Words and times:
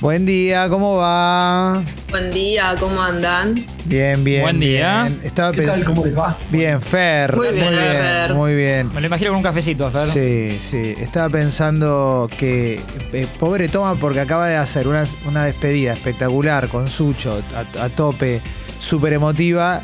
Buen 0.00 0.24
día, 0.24 0.66
¿cómo 0.70 0.96
va? 0.96 1.82
Buen 2.08 2.30
día, 2.30 2.74
¿cómo 2.80 3.02
andan? 3.02 3.66
Bien, 3.84 4.24
bien. 4.24 4.40
Buen 4.40 4.58
día. 4.58 5.02
bien. 5.02 5.20
Estaba 5.22 5.52
¿Qué 5.52 5.60
tal? 5.60 5.84
¿Cómo 5.84 6.06
les 6.06 6.16
va? 6.16 6.38
Bien, 6.50 6.80
Fer. 6.80 7.36
Muy 7.36 7.48
bien, 7.48 7.68
Fer. 7.68 8.34
Muy 8.34 8.54
bien. 8.54 8.90
Me 8.94 9.02
lo 9.02 9.08
imagino 9.08 9.30
con 9.32 9.36
un 9.38 9.42
cafecito, 9.42 9.90
Fer. 9.90 10.06
Sí, 10.06 10.58
sí. 10.58 10.94
Estaba 10.98 11.28
pensando 11.28 12.26
que 12.38 12.80
eh, 13.12 13.26
pobre 13.38 13.68
Toma 13.68 13.94
porque 13.94 14.20
acaba 14.20 14.48
de 14.48 14.56
hacer 14.56 14.88
una, 14.88 15.06
una 15.26 15.44
despedida 15.44 15.92
espectacular 15.92 16.68
con 16.68 16.88
Sucho 16.88 17.42
a, 17.54 17.84
a 17.84 17.88
tope, 17.90 18.40
súper 18.78 19.12
emotiva. 19.12 19.82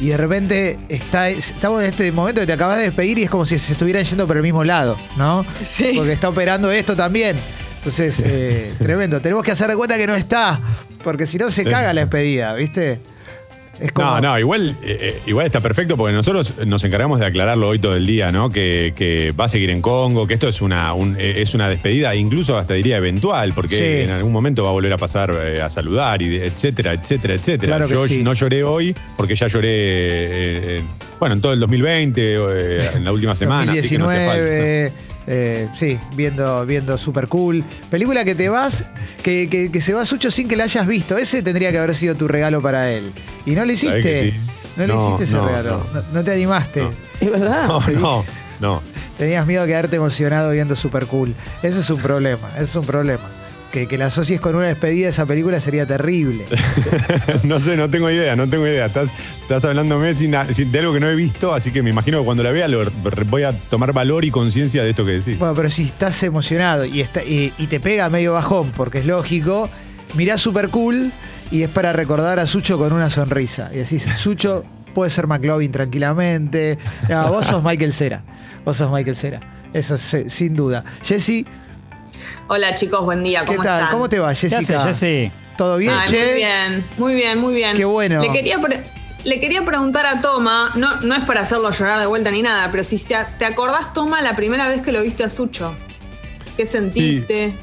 Y 0.00 0.08
de 0.08 0.16
repente 0.16 0.78
está, 0.88 1.28
estamos 1.28 1.82
en 1.82 1.90
este 1.90 2.10
momento 2.12 2.40
que 2.40 2.46
te 2.46 2.54
acabas 2.54 2.78
de 2.78 2.84
despedir 2.84 3.18
y 3.18 3.24
es 3.24 3.30
como 3.30 3.44
si 3.44 3.58
se 3.58 3.72
estuvieran 3.72 4.04
yendo 4.04 4.26
por 4.26 4.38
el 4.38 4.42
mismo 4.42 4.64
lado, 4.64 4.96
¿no? 5.18 5.44
Sí. 5.62 5.92
Porque 5.96 6.12
está 6.12 6.30
operando 6.30 6.70
esto 6.72 6.96
también. 6.96 7.36
Entonces, 7.80 8.22
eh, 8.24 8.72
tremendo. 8.78 9.20
Tenemos 9.20 9.42
que 9.44 9.52
hacer 9.52 9.68
de 9.68 9.76
cuenta 9.76 9.96
que 9.96 10.06
no 10.06 10.14
está, 10.14 10.60
porque 11.02 11.26
si 11.26 11.38
no 11.38 11.50
se 11.50 11.64
caga 11.64 11.92
la 11.92 12.02
despedida, 12.02 12.54
¿viste? 12.54 13.00
Es 13.80 13.92
como, 13.92 14.06
No, 14.10 14.20
no, 14.20 14.38
igual, 14.38 14.76
eh, 14.82 14.98
eh, 15.00 15.20
igual 15.26 15.46
está 15.46 15.60
perfecto 15.60 15.96
porque 15.96 16.12
nosotros 16.12 16.52
nos 16.66 16.84
encargamos 16.84 17.18
de 17.18 17.24
aclararlo 17.24 17.66
hoy 17.68 17.78
todo 17.78 17.96
el 17.96 18.06
día, 18.06 18.30
¿no? 18.30 18.50
Que, 18.50 18.92
que 18.94 19.32
va 19.32 19.46
a 19.46 19.48
seguir 19.48 19.70
en 19.70 19.80
Congo, 19.80 20.26
que 20.26 20.34
esto 20.34 20.48
es 20.48 20.60
una, 20.60 20.92
un- 20.92 21.16
eh, 21.18 21.40
es 21.40 21.54
una 21.54 21.66
despedida, 21.66 22.14
incluso 22.14 22.58
hasta 22.58 22.74
diría 22.74 22.98
eventual, 22.98 23.54
porque 23.54 23.76
Sí. 23.76 24.04
en 24.04 24.10
algún 24.10 24.32
momento 24.32 24.62
va 24.64 24.68
a 24.68 24.72
volver 24.72 24.92
a 24.92 24.98
pasar 24.98 25.34
eh, 25.42 25.62
a 25.62 25.70
saludar, 25.70 26.20
y 26.20 26.36
etcétera, 26.36 26.92
etcétera, 26.92 27.32
etcétera. 27.32 27.78
Claro 27.78 27.88
Yo 27.88 28.06
sí. 28.06 28.22
no 28.22 28.34
lloré 28.34 28.62
hoy 28.62 28.94
porque 29.16 29.34
ya 29.34 29.46
lloré, 29.46 30.82
bueno, 31.18 31.36
en 31.36 31.40
todo 31.40 31.54
el 31.54 31.60
2020, 31.60 32.20
eh, 32.34 32.78
en 32.96 33.04
la 33.06 33.12
última 33.12 33.34
semana, 33.34 33.72
así 33.72 33.88
que 33.88 33.98
no 33.98 34.10
hace 34.10 34.26
falta. 34.26 34.42
2019, 34.42 34.92
eh, 35.26 35.68
sí, 35.78 35.98
viendo, 36.14 36.64
viendo 36.66 36.96
super 36.98 37.28
cool. 37.28 37.62
Película 37.90 38.24
que 38.24 38.34
te 38.34 38.48
vas, 38.48 38.84
que, 39.22 39.48
que- 39.48 39.70
que 39.70 39.80
se 39.80 39.92
va 39.92 40.04
Sucho 40.04 40.30
sin 40.30 40.48
que 40.48 40.56
la 40.56 40.64
hayas 40.64 40.86
visto. 40.86 41.16
Ese 41.16 41.42
tendría 41.42 41.70
que 41.72 41.78
haber 41.78 41.94
sido 41.96 42.14
tu 42.14 42.26
regalo 42.28 42.60
para 42.62 42.90
él. 42.90 43.10
Y 43.46 43.50
no 43.52 43.64
lo 43.64 43.74
¿Sabés 43.74 43.84
hiciste. 43.84 44.30
sí? 44.32 44.40
No 44.76 44.86
le 44.86 44.94
hiciste 44.94 45.24
ese 45.24 45.32
no, 45.36 45.46
regalo. 45.46 45.86
No. 45.92 46.00
no. 46.00 46.06
no 46.12 46.24
te 46.24 46.32
animaste. 46.32 46.82
No. 46.82 46.90
Es 47.20 47.30
verdad. 47.30 47.66
No, 47.68 47.80
no, 47.88 48.24
no. 48.60 48.82
Tenías 49.18 49.46
miedo 49.46 49.62
de 49.62 49.68
quedarte 49.68 49.96
emocionado 49.96 50.50
viendo 50.52 50.74
super 50.76 51.06
cool. 51.06 51.34
Eso 51.62 51.80
es 51.80 51.90
un 51.90 52.00
problema. 52.00 52.48
Eso 52.54 52.64
es 52.64 52.76
un 52.76 52.86
problema. 52.86 53.28
Que, 53.72 53.86
que 53.86 53.96
la 53.96 54.06
asocies 54.06 54.40
con 54.40 54.56
una 54.56 54.66
despedida 54.66 55.04
de 55.06 55.10
esa 55.12 55.26
película 55.26 55.60
sería 55.60 55.86
terrible. 55.86 56.44
No 57.44 57.60
sé, 57.60 57.76
no 57.76 57.88
tengo 57.88 58.10
idea, 58.10 58.34
no 58.36 58.48
tengo 58.48 58.66
idea. 58.66 58.86
Estás, 58.86 59.10
estás 59.40 59.64
hablándome 59.64 60.14
sin, 60.14 60.34
sin- 60.52 60.72
de 60.72 60.78
algo 60.80 60.92
que 60.92 61.00
no 61.00 61.08
he 61.08 61.14
visto, 61.14 61.54
así 61.54 61.70
que 61.70 61.82
me 61.82 61.90
imagino 61.90 62.18
que 62.18 62.24
cuando 62.24 62.42
la 62.42 62.50
vea 62.50 62.66
lo, 62.68 62.90
voy 63.28 63.44
a 63.44 63.52
tomar 63.70 63.92
valor 63.92 64.24
y 64.24 64.30
conciencia 64.30 64.82
de 64.82 64.90
esto 64.90 65.04
que 65.06 65.12
decís. 65.12 65.38
Bueno, 65.38 65.54
pero 65.54 65.70
si 65.70 65.84
estás 65.84 66.20
emocionado 66.24 66.84
y, 66.84 67.00
está, 67.00 67.22
y, 67.22 67.52
y 67.58 67.66
te 67.68 67.78
pega 67.80 68.08
medio 68.10 68.32
bajón, 68.32 68.72
porque 68.72 68.98
es 68.98 69.06
lógico, 69.06 69.70
mirás 70.14 70.40
super 70.40 70.68
cool 70.68 71.12
y 71.52 71.62
es 71.62 71.68
para 71.68 71.92
recordar 71.92 72.38
a 72.40 72.46
Sucho 72.46 72.76
con 72.78 72.92
una 72.92 73.08
sonrisa. 73.10 73.70
Y 73.72 73.76
decís, 73.78 74.06
Sucho 74.16 74.64
puede 74.94 75.10
ser 75.10 75.26
McLovin 75.28 75.70
tranquilamente. 75.72 76.76
No, 77.08 77.28
vos 77.30 77.46
sos 77.46 77.62
Michael 77.62 77.92
Cera. 77.92 78.24
Vos 78.64 78.76
sos 78.76 78.90
Michael 78.92 79.16
Cera. 79.16 79.40
Eso 79.72 79.94
es, 79.94 80.16
sin 80.32 80.54
duda. 80.56 80.82
Jessy, 81.04 81.46
Hola 82.48 82.74
chicos, 82.74 83.04
buen 83.04 83.22
día, 83.22 83.40
¿qué 83.40 83.46
¿cómo 83.46 83.62
tal? 83.62 83.78
están? 83.80 83.92
¿Cómo 83.92 84.08
te 84.08 84.18
va, 84.18 84.30
¿Qué 84.34 84.48
Jessica? 84.48 84.90
¿Todo 85.56 85.76
bien, 85.76 85.92
Ay, 85.94 86.08
che? 86.08 86.24
Muy 86.24 86.34
bien, 86.34 86.84
muy 86.98 87.14
bien, 87.14 87.38
muy 87.38 87.54
bien. 87.54 87.76
Qué 87.76 87.84
bueno. 87.84 88.20
Le 88.22 88.30
quería, 88.32 88.58
pre- 88.60 88.82
le 89.24 89.40
quería 89.40 89.62
preguntar 89.64 90.06
a 90.06 90.20
Toma, 90.22 90.72
no, 90.74 91.00
no 91.02 91.14
es 91.14 91.24
para 91.24 91.42
hacerlo 91.42 91.70
llorar 91.70 92.00
de 92.00 92.06
vuelta 92.06 92.30
ni 92.30 92.40
nada, 92.42 92.70
pero 92.70 92.82
si 92.84 92.96
se- 92.98 93.16
te 93.38 93.44
acordás, 93.44 93.92
Toma, 93.92 94.22
la 94.22 94.34
primera 94.36 94.68
vez 94.68 94.80
que 94.82 94.90
lo 94.92 95.02
viste 95.02 95.22
a 95.24 95.28
Sucho. 95.28 95.74
¿Qué 96.56 96.64
sentiste? 96.66 97.54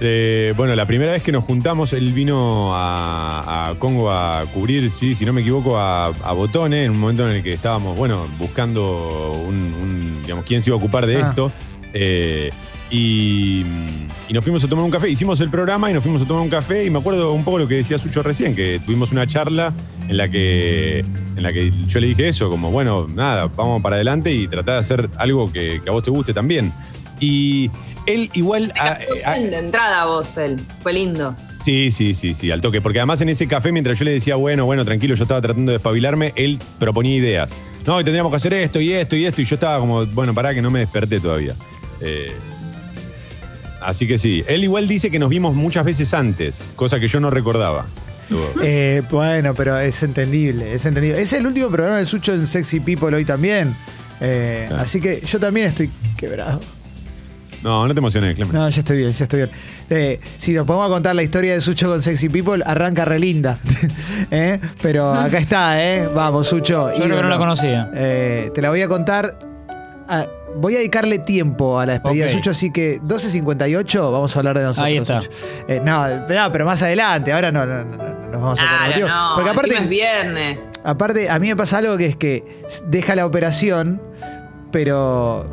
Eh, 0.00 0.52
bueno, 0.58 0.74
la 0.76 0.84
primera 0.86 1.12
vez 1.12 1.22
que 1.22 1.32
nos 1.32 1.44
juntamos, 1.44 1.94
él 1.94 2.12
vino 2.12 2.74
a, 2.76 3.70
a 3.70 3.74
Congo 3.76 4.10
a 4.10 4.44
cubrir, 4.52 4.90
sí, 4.90 5.14
si 5.14 5.24
no 5.24 5.32
me 5.32 5.40
equivoco, 5.40 5.78
a, 5.78 6.08
a 6.08 6.32
Botone, 6.32 6.84
en 6.84 6.90
un 6.90 6.98
momento 7.00 7.26
en 7.26 7.36
el 7.36 7.42
que 7.42 7.54
estábamos, 7.54 7.96
bueno, 7.96 8.28
buscando 8.38 9.32
un, 9.32 9.56
un, 9.56 10.22
digamos, 10.22 10.44
quién 10.44 10.62
se 10.62 10.68
iba 10.68 10.74
a 10.76 10.78
ocupar 10.78 11.06
de 11.06 11.16
Ah. 11.22 11.28
esto. 11.30 11.50
Eh, 11.94 12.50
y, 12.90 13.64
y 14.28 14.32
nos 14.32 14.44
fuimos 14.44 14.62
a 14.64 14.68
tomar 14.68 14.84
un 14.84 14.90
café, 14.90 15.08
hicimos 15.08 15.40
el 15.40 15.50
programa 15.50 15.90
y 15.90 15.94
nos 15.94 16.02
fuimos 16.02 16.22
a 16.22 16.26
tomar 16.26 16.42
un 16.42 16.48
café 16.48 16.84
y 16.84 16.90
me 16.90 16.98
acuerdo 16.98 17.32
un 17.32 17.44
poco 17.44 17.58
lo 17.58 17.68
que 17.68 17.76
decía 17.76 17.98
Sucho 17.98 18.22
recién, 18.22 18.54
que 18.54 18.80
tuvimos 18.84 19.12
una 19.12 19.26
charla 19.26 19.72
en 20.08 20.16
la 20.16 20.28
que, 20.28 21.00
en 21.00 21.42
la 21.42 21.52
que 21.52 21.70
yo 21.88 22.00
le 22.00 22.08
dije 22.08 22.28
eso, 22.28 22.48
como 22.48 22.70
bueno, 22.70 23.06
nada, 23.12 23.46
vamos 23.56 23.82
para 23.82 23.96
adelante 23.96 24.32
y 24.32 24.46
tratar 24.48 24.74
de 24.74 24.80
hacer 24.80 25.10
algo 25.18 25.52
que, 25.52 25.80
que 25.82 25.88
a 25.90 25.92
vos 25.92 26.02
te 26.02 26.10
guste 26.10 26.32
también. 26.32 26.72
Y 27.18 27.70
él 28.06 28.30
igual... 28.34 28.72
A- 28.78 28.98
a- 29.24 29.34
de 29.38 29.56
entrada 29.58 30.04
vos, 30.04 30.36
él. 30.36 30.60
Fue 30.82 30.92
lindo. 30.92 31.34
Sí, 31.64 31.90
sí, 31.90 32.14
sí, 32.14 32.34
sí, 32.34 32.50
al 32.50 32.60
toque. 32.60 32.80
Porque 32.80 32.98
además 33.00 33.20
en 33.22 33.30
ese 33.30 33.48
café, 33.48 33.72
mientras 33.72 33.98
yo 33.98 34.04
le 34.04 34.12
decía, 34.12 34.36
bueno, 34.36 34.64
bueno, 34.66 34.84
tranquilo, 34.84 35.14
yo 35.16 35.24
estaba 35.24 35.40
tratando 35.40 35.72
de 35.72 35.78
despabilarme, 35.78 36.32
él 36.36 36.58
proponía 36.78 37.16
ideas. 37.16 37.50
No, 37.86 37.98
y 38.00 38.04
tendríamos 38.04 38.30
que 38.30 38.36
hacer 38.36 38.52
esto 38.52 38.80
y 38.80 38.92
esto 38.92 39.16
y 39.16 39.24
esto. 39.24 39.40
Y 39.40 39.44
yo 39.46 39.54
estaba 39.54 39.78
como, 39.80 40.04
bueno, 40.06 40.34
pará 40.34 40.52
que 40.54 40.60
no 40.62 40.70
me 40.70 40.80
desperté 40.80 41.18
todavía. 41.20 41.54
Eh, 42.02 42.32
así 43.86 44.06
que 44.06 44.18
sí. 44.18 44.44
Él 44.46 44.64
igual 44.64 44.88
dice 44.88 45.10
que 45.10 45.18
nos 45.18 45.30
vimos 45.30 45.54
muchas 45.54 45.84
veces 45.84 46.12
antes, 46.14 46.64
cosa 46.76 47.00
que 47.00 47.08
yo 47.08 47.20
no 47.20 47.30
recordaba. 47.30 47.86
Eh, 48.62 49.02
bueno, 49.10 49.54
pero 49.54 49.78
es 49.78 50.02
entendible, 50.02 50.74
es 50.74 50.84
entendible. 50.84 51.20
Es 51.20 51.32
el 51.32 51.46
último 51.46 51.68
programa 51.68 51.98
de 51.98 52.06
Sucho 52.06 52.34
en 52.34 52.46
Sexy 52.46 52.80
People 52.80 53.14
hoy 53.14 53.24
también. 53.24 53.74
Eh. 54.20 54.68
Así 54.78 55.00
que 55.00 55.20
yo 55.20 55.38
también 55.38 55.68
estoy 55.68 55.90
quebrado. 56.16 56.60
No, 57.62 57.86
no 57.88 57.94
te 57.94 57.98
emociones, 57.98 58.36
Clemen. 58.36 58.54
No, 58.54 58.68
ya 58.68 58.78
estoy 58.78 58.98
bien, 58.98 59.12
ya 59.12 59.24
estoy 59.24 59.40
bien. 59.40 59.50
Eh, 59.90 60.20
si 60.38 60.52
nos 60.52 60.66
podemos 60.66 60.88
contar 60.88 61.16
la 61.16 61.22
historia 61.22 61.54
de 61.54 61.60
Sucho 61.60 61.88
con 61.88 62.02
Sexy 62.02 62.28
People, 62.28 62.62
arranca 62.64 63.04
re 63.04 63.18
linda. 63.18 63.58
¿Eh? 64.30 64.60
Pero 64.82 65.12
acá 65.12 65.38
está, 65.38 65.82
¿eh? 65.82 66.06
Vamos, 66.06 66.46
Sucho. 66.46 66.90
Yo 66.92 67.04
creo 67.04 67.16
que 67.16 67.22
no 67.22 67.28
la 67.28 67.38
conocía. 67.38 67.90
Eh, 67.94 68.50
te 68.54 68.62
la 68.62 68.70
voy 68.70 68.82
a 68.82 68.88
contar. 68.88 69.38
Ah, 70.08 70.26
voy 70.56 70.74
a 70.74 70.78
dedicarle 70.78 71.18
tiempo 71.18 71.78
a 71.78 71.86
la 71.86 71.92
despedida 71.94 72.26
de. 72.26 72.32
Sucho, 72.32 72.50
así 72.50 72.70
que 72.70 73.00
12.58 73.02 74.12
vamos 74.12 74.34
a 74.34 74.38
hablar 74.40 74.58
de 74.58 74.64
nosotros. 74.64 74.86
Ahí 74.86 74.96
está. 74.96 75.20
Sucho. 75.20 75.32
Eh, 75.68 75.80
no, 75.84 76.08
no, 76.08 76.52
pero 76.52 76.64
más 76.64 76.82
adelante, 76.82 77.32
ahora 77.32 77.52
no, 77.52 77.64
no, 77.66 77.84
no, 77.84 77.96
no, 77.96 78.04
nos 78.30 78.40
vamos 78.42 78.60
a 78.60 78.64
poner 78.84 78.96
Claro, 78.98 79.08
no. 79.08 79.32
Porque 79.36 79.50
aparte, 79.50 79.74
es 79.76 79.88
viernes. 79.88 80.70
Aparte, 80.84 81.30
a 81.30 81.38
mí 81.38 81.48
me 81.48 81.56
pasa 81.56 81.78
algo 81.78 81.96
que 81.96 82.06
es 82.06 82.16
que 82.16 82.64
deja 82.86 83.14
la 83.16 83.26
operación, 83.26 84.00
pero 84.72 85.48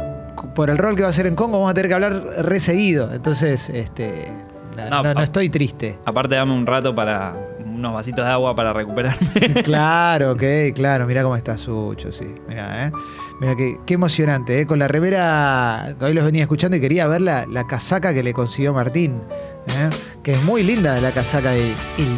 por 0.56 0.69
el 0.69 0.78
rol 0.78 0.96
que 0.96 1.02
va 1.02 1.08
a 1.08 1.12
hacer 1.12 1.28
en 1.28 1.36
Congo 1.36 1.53
vamos 1.59 1.72
a 1.72 1.74
tener 1.74 1.88
que 1.90 1.94
hablar 1.96 2.13
re 2.40 2.59
seguido. 2.59 3.13
Entonces, 3.13 3.69
este, 3.69 4.31
no, 4.75 4.90
No, 4.90 5.03
no- 5.03 5.13
no 5.13 5.19
a- 5.19 5.24
estoy 5.24 5.50
triste. 5.50 5.97
Aparte, 6.06 6.36
dame 6.36 6.53
un 6.53 6.66
rato 6.66 6.94
para 6.94 7.34
unos 7.66 7.94
vasitos 7.94 8.24
de 8.25 8.31
agua 8.31 8.56
para 8.56 8.72
recuperarme. 8.74 9.28
claro, 9.63 10.31
ok, 10.34 10.44
claro. 10.75 11.06
Mira 11.06 11.24
cómo 11.24 11.36
está 11.36 11.58
Sucho, 11.58 12.12
sí. 12.12 12.34
Mira, 12.47 12.88
¿eh? 12.88 12.92
Mira 13.40 13.56
qué, 13.56 13.78
qué 13.86 13.96
emocionante, 13.96 14.62
¿eh? 14.62 14.66
Con 14.68 14.80
la 14.80 14.88
remera, 14.88 15.96
que 16.00 16.06
hoy 16.06 16.14
los 16.14 16.24
venía 16.24 16.44
escuchando 16.44 16.78
y 16.78 16.82
quería 16.82 17.08
ver 17.08 17.22
la, 17.22 17.46
la 17.46 17.66
casaca 17.66 18.14
que 18.14 18.24
le 18.24 18.34
consiguió 18.34 18.74
Martín. 18.74 19.22
¿eh? 19.68 19.90
Que 20.22 20.34
es 20.34 20.44
muy 20.44 20.64
linda 20.64 21.00
la 21.02 21.12
casaca 21.12 21.52
de 21.52 21.72
el 21.98 22.18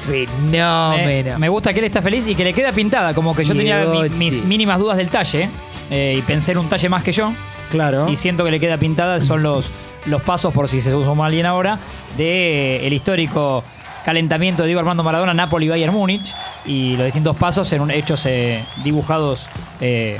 fenómeno. 0.00 0.96
me, 0.96 1.38
me 1.38 1.48
gusta 1.48 1.72
que 1.72 1.80
él 1.80 1.86
está 1.86 2.02
feliz 2.02 2.26
y 2.26 2.34
que 2.34 2.44
le 2.44 2.52
queda 2.52 2.72
pintada. 2.72 3.14
Como 3.14 3.34
que 3.34 3.44
yo 3.44 3.54
tenía 3.54 3.84
mi- 3.86 4.08
mis 4.10 4.44
mínimas 4.44 4.78
dudas 4.78 4.96
del 4.96 5.08
talle 5.08 5.48
eh, 5.90 6.16
y 6.18 6.22
pensé 6.22 6.52
en 6.52 6.58
un 6.58 6.68
talle 6.68 6.88
más 6.88 7.02
que 7.02 7.12
yo. 7.12 7.32
Claro. 7.70 8.08
Y 8.08 8.16
siento 8.16 8.44
que 8.44 8.50
le 8.50 8.60
queda 8.60 8.78
pintada. 8.78 9.20
Son 9.20 9.42
los, 9.42 9.70
los 10.06 10.22
pasos, 10.22 10.52
por 10.52 10.68
si 10.68 10.80
se 10.80 10.90
suma 10.90 11.26
alguien 11.26 11.46
ahora, 11.46 11.78
de 12.16 12.86
el 12.86 12.92
histórico 12.92 13.64
calentamiento 14.06 14.62
de 14.62 14.68
Diego 14.68 14.78
Armando 14.80 15.02
Maradona, 15.02 15.34
Napoli, 15.34 15.68
Bayern 15.68 15.92
Múnich. 15.92 16.32
Y 16.64 16.96
los 16.96 17.04
distintos 17.04 17.36
pasos 17.36 17.70
en 17.72 17.82
un- 17.82 17.90
hechos 17.90 18.24
eh, 18.24 18.64
dibujados 18.84 19.48
eh, 19.80 20.16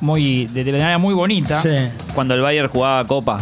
muy, 0.00 0.46
de, 0.46 0.64
de 0.64 0.72
manera 0.72 0.96
muy 0.98 1.12
bonita. 1.14 1.60
Sí. 1.60 1.68
Cuando 2.14 2.34
el 2.34 2.40
Bayern 2.40 2.68
jugaba 2.68 3.04
Copa, 3.06 3.38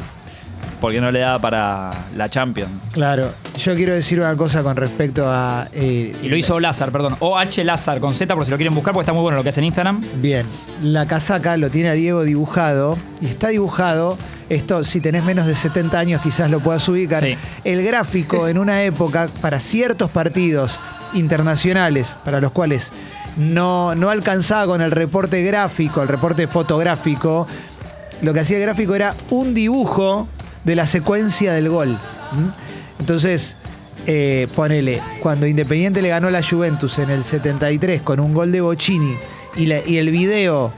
porque 0.80 1.00
no 1.00 1.12
le 1.12 1.20
daba 1.20 1.38
para 1.38 1.90
la 2.16 2.28
Champions. 2.28 2.70
Claro, 2.92 3.32
yo 3.56 3.74
quiero 3.76 3.94
decir 3.94 4.18
una 4.18 4.34
cosa 4.36 4.62
con 4.64 4.74
respecto 4.76 5.24
a. 5.28 5.68
eh, 5.72 6.12
Y 6.22 6.28
lo 6.28 6.36
hizo 6.36 6.58
Lázar, 6.58 6.90
perdón. 6.90 7.14
OH 7.20 7.62
Lázar 7.62 8.00
con 8.00 8.14
Z, 8.14 8.34
por 8.34 8.44
si 8.44 8.50
lo 8.50 8.56
quieren 8.56 8.74
buscar, 8.74 8.92
porque 8.92 9.02
está 9.04 9.12
muy 9.12 9.22
bueno 9.22 9.36
lo 9.38 9.42
que 9.44 9.50
hace 9.50 9.60
en 9.60 9.66
Instagram. 9.66 10.00
Bien, 10.16 10.44
la 10.82 11.06
casaca 11.06 11.56
lo 11.56 11.70
tiene 11.70 11.90
a 11.90 11.92
Diego 11.92 12.24
dibujado 12.24 12.98
y 13.20 13.26
está 13.26 13.48
dibujado. 13.48 14.16
Esto, 14.54 14.84
si 14.84 15.00
tenés 15.00 15.24
menos 15.24 15.46
de 15.46 15.56
70 15.56 15.98
años, 15.98 16.20
quizás 16.20 16.50
lo 16.50 16.60
puedas 16.60 16.86
ubicar. 16.88 17.20
Sí. 17.22 17.36
El 17.64 17.82
gráfico 17.82 18.48
en 18.48 18.58
una 18.58 18.82
época 18.82 19.28
para 19.40 19.58
ciertos 19.60 20.10
partidos 20.10 20.78
internacionales, 21.14 22.16
para 22.24 22.40
los 22.40 22.52
cuales 22.52 22.90
no, 23.36 23.94
no 23.94 24.10
alcanzaba 24.10 24.66
con 24.66 24.82
el 24.82 24.90
reporte 24.90 25.42
gráfico, 25.42 26.02
el 26.02 26.08
reporte 26.08 26.46
fotográfico, 26.46 27.46
lo 28.20 28.34
que 28.34 28.40
hacía 28.40 28.58
el 28.58 28.62
gráfico 28.64 28.94
era 28.94 29.14
un 29.30 29.54
dibujo 29.54 30.28
de 30.64 30.76
la 30.76 30.86
secuencia 30.86 31.54
del 31.54 31.70
gol. 31.70 31.88
¿m? 31.88 32.50
Entonces, 33.00 33.56
eh, 34.06 34.48
ponele, 34.54 35.00
cuando 35.22 35.46
Independiente 35.46 36.02
le 36.02 36.08
ganó 36.10 36.28
a 36.28 36.30
la 36.30 36.42
Juventus 36.42 36.98
en 36.98 37.08
el 37.10 37.24
73 37.24 38.02
con 38.02 38.20
un 38.20 38.34
gol 38.34 38.52
de 38.52 38.60
Bocini 38.60 39.14
y, 39.56 39.66
la- 39.66 39.80
y 39.86 39.96
el 39.96 40.10
video 40.10 40.72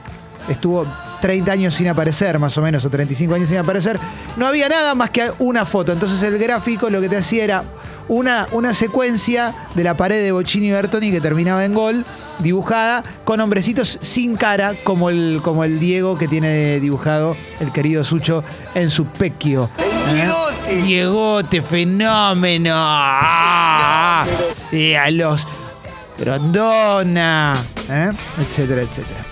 estuvo 0.47 0.85
30 1.21 1.51
años 1.51 1.73
sin 1.73 1.87
aparecer, 1.87 2.39
más 2.39 2.57
o 2.57 2.61
menos, 2.61 2.85
o 2.85 2.89
35 2.89 3.35
años 3.35 3.49
sin 3.49 3.57
aparecer, 3.57 3.99
no 4.37 4.47
había 4.47 4.69
nada 4.69 4.95
más 4.95 5.09
que 5.09 5.31
una 5.39 5.65
foto. 5.65 5.91
Entonces 5.91 6.21
el 6.23 6.37
gráfico 6.37 6.89
lo 6.89 7.01
que 7.01 7.09
te 7.09 7.17
hacía 7.17 7.43
era 7.43 7.63
una, 8.07 8.47
una 8.51 8.73
secuencia 8.73 9.53
de 9.73 9.83
la 9.83 9.95
pared 9.95 10.21
de 10.21 10.31
Bocini 10.31 10.67
y 10.67 10.71
Bertoni 10.71 11.11
que 11.11 11.21
terminaba 11.21 11.65
en 11.65 11.73
gol, 11.73 12.05
dibujada 12.39 13.03
con 13.23 13.39
hombrecitos 13.39 13.97
sin 14.01 14.35
cara, 14.35 14.73
como 14.83 15.09
el, 15.09 15.39
como 15.43 15.63
el 15.63 15.79
Diego 15.79 16.17
que 16.17 16.27
tiene 16.27 16.79
dibujado 16.79 17.35
el 17.59 17.71
querido 17.71 18.03
Sucho 18.03 18.43
en 18.75 18.89
su 18.89 19.05
pequio. 19.05 19.69
¿Eh? 19.79 20.81
Diegote, 20.83 21.61
fenómeno. 21.61 22.73
Ah, 22.75 24.25
y 24.71 24.93
a 24.93 25.09
los 25.11 25.47
Grondona, 26.17 27.55
¿eh? 27.89 28.11
etcétera, 28.37 28.81
etcétera. 28.83 29.24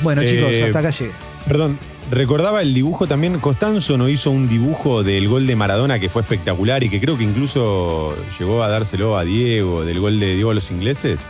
Bueno, 0.00 0.22
Eh, 0.22 0.26
chicos, 0.26 0.50
hasta 0.66 0.78
acá 0.80 0.90
llegué. 0.90 1.12
Perdón, 1.46 1.78
recordaba 2.10 2.60
el 2.62 2.74
dibujo 2.74 3.06
también. 3.06 3.38
Costanzo 3.38 3.96
no 3.96 4.08
hizo 4.08 4.30
un 4.30 4.48
dibujo 4.48 5.02
del 5.02 5.28
gol 5.28 5.46
de 5.46 5.56
Maradona 5.56 5.98
que 5.98 6.08
fue 6.08 6.22
espectacular 6.22 6.82
y 6.82 6.88
que 6.90 7.00
creo 7.00 7.16
que 7.16 7.24
incluso 7.24 8.14
llegó 8.38 8.62
a 8.62 8.68
dárselo 8.68 9.16
a 9.16 9.24
Diego, 9.24 9.84
del 9.84 10.00
gol 10.00 10.18
de 10.20 10.34
Diego 10.34 10.50
a 10.50 10.54
los 10.54 10.70
ingleses. 10.70 11.20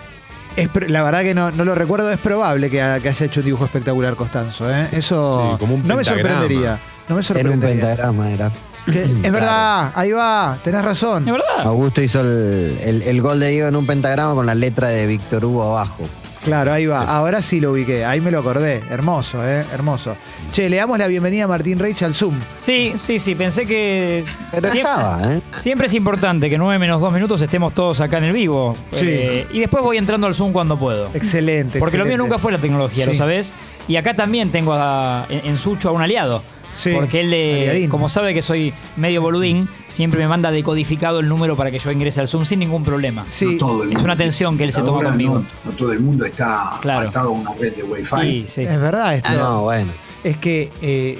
Es 0.57 0.71
la 0.89 1.03
verdad 1.03 1.21
que 1.23 1.35
no, 1.35 1.51
no 1.51 1.65
lo 1.67 1.75
recuerdo, 1.75 2.11
es 2.11 2.17
probable 2.19 2.71
que, 2.71 2.81
ha- 2.81 2.99
que 3.01 3.11
haya 3.11 3.27
hecho 3.27 3.41
un 3.41 3.47
dibujo 3.47 3.67
espectacular 3.67 4.17
Costanzo. 4.17 4.71
¿eh? 4.73 4.89
Eso 4.93 5.51
Sí, 5.53 5.59
como 5.59 5.75
un 5.75 5.87
no 5.87 5.97
me 5.97 6.03
sorprendería. 6.05 6.81
No 7.09 7.15
me 7.15 7.15
En 7.15 7.17
un 7.19 7.23
sorprendería. 7.23 7.69
pentagrama 7.87 8.31
era. 8.31 8.51
Que- 8.87 9.03
es 9.03 9.09
Claro. 9.21 9.33
verdad, 9.35 9.93
ahí 9.95 10.13
va, 10.13 10.59
tenés 10.65 10.83
razón. 10.83 11.27
¿Es 11.29 11.33
verdad? 11.33 11.61
Augusto 11.67 12.01
hizo 12.01 12.23
el, 12.23 12.79
el- 12.81 13.03
el 13.03 13.21
gol 13.21 13.39
de 13.39 13.51
Diego 13.51 13.69
en 13.69 13.77
un 13.77 13.87
pentagrama 13.87 14.35
con 14.35 14.47
la 14.47 14.55
letra 14.55 14.89
de 14.89 15.07
Víctor 15.07 15.45
Hugo 15.45 15.63
abajo. 15.65 16.09
Claro, 16.47 16.73
ahí 16.73 16.87
va. 16.87 17.03
Ahora 17.03 17.43
sí 17.43 17.59
lo 17.61 17.73
ubiqué, 17.73 18.05
ahí 18.05 18.21
me 18.21 18.31
lo 18.31 18.39
acordé. 18.39 18.81
Hermoso, 18.89 19.45
¿eh? 19.45 19.65
Hermoso. 19.73 20.17
Che, 20.53 20.71
le 20.71 20.77
damos 20.77 20.97
la 20.97 21.09
bienvenida 21.09 21.45
a 21.45 21.49
Martín 21.49 21.77
Reich 21.81 22.05
al 22.05 22.15
Zoom. 22.15 22.39
Sí, 22.57 22.93
sí, 22.97 23.19
sí. 23.19 23.35
Pensé 23.35 23.67
que. 23.67 24.25
Pero 24.53 24.71
siempre, 24.71 24.93
estaba, 24.93 25.33
¿eh? 25.35 25.41
siempre 25.57 25.89
es 25.89 25.95
importante 25.95 26.49
que 26.49 26.57
9 26.57 26.79
menos 26.79 27.01
2 27.01 27.13
minutos 27.13 27.43
estemos 27.43 27.75
todos 27.75 28.01
acá 28.01 28.19
en 28.19 28.25
el 28.25 28.33
vivo. 28.33 28.77
Sí. 28.93 29.07
Eh, 29.09 29.47
y 29.53 29.59
después 29.59 29.83
voy 29.83 29.97
entrando 29.97 30.29
al 30.29 30.35
Zoom 30.35 30.53
cuando 30.53 30.79
puedo. 30.79 31.11
Excelente. 31.15 31.81
Porque 31.81 31.99
lo 31.99 32.07
mío 32.07 32.17
nunca 32.17 32.39
fue 32.39 32.53
la 32.53 32.59
tecnología, 32.59 33.07
¿lo 33.07 33.15
sabés? 33.15 33.53
Y 33.89 33.97
acá 33.97 34.15
también 34.15 34.51
tengo 34.53 34.73
a- 34.73 35.27
en, 35.29 35.47
en 35.47 35.59
Sucho 35.59 35.89
a 35.89 35.93
un 35.93 36.03
aliado. 36.03 36.45
Sí, 36.73 36.93
Porque 36.95 37.21
él, 37.21 37.33
eh, 37.33 37.71
aliadín. 37.71 37.91
como 37.91 38.09
sabe 38.09 38.35
que 38.35 38.43
soy 38.43 38.73
medio 38.97 39.23
boludín, 39.23 39.69
siempre 39.89 40.21
me 40.21 40.29
manda 40.29 40.51
decodificado 40.51 41.21
el 41.21 41.29
número 41.29 41.57
para 41.57 41.71
que 41.71 41.79
yo 41.79 41.91
ingrese 41.91 42.21
al 42.21 42.29
Zoom 42.29 42.45
sin 42.45 42.59
ningún 42.59 42.85
problema. 42.85 43.25
Sí, 43.29 43.55
No 43.55 43.59
todo 43.59 43.83
el 43.83 43.89
es 43.89 43.95
mundo 43.95 44.05
una 44.05 44.13
atención 44.13 44.59
que 44.59 44.65
él 44.65 44.73
se 44.73 44.83
toma 44.83 45.03
conmigo. 45.03 45.35
No, 45.37 45.47
no 45.65 45.77
todo 45.77 45.93
el 45.93 46.01
mundo 46.01 46.25
está 46.27 46.79
Claro. 46.83 47.09
atado 47.09 47.29
a 47.29 47.33
una 47.33 47.53
red 47.55 47.75
de 47.77 47.83
Wi-Fi. 47.83 48.21
Sí, 48.21 48.45
sí. 48.47 48.63
es 48.63 48.81
verdad 48.81 49.15
esto. 49.15 49.33
No, 49.33 49.63
bueno. 49.63 49.93
es 50.23 50.37
que 50.37 50.71
eh, 50.83 51.19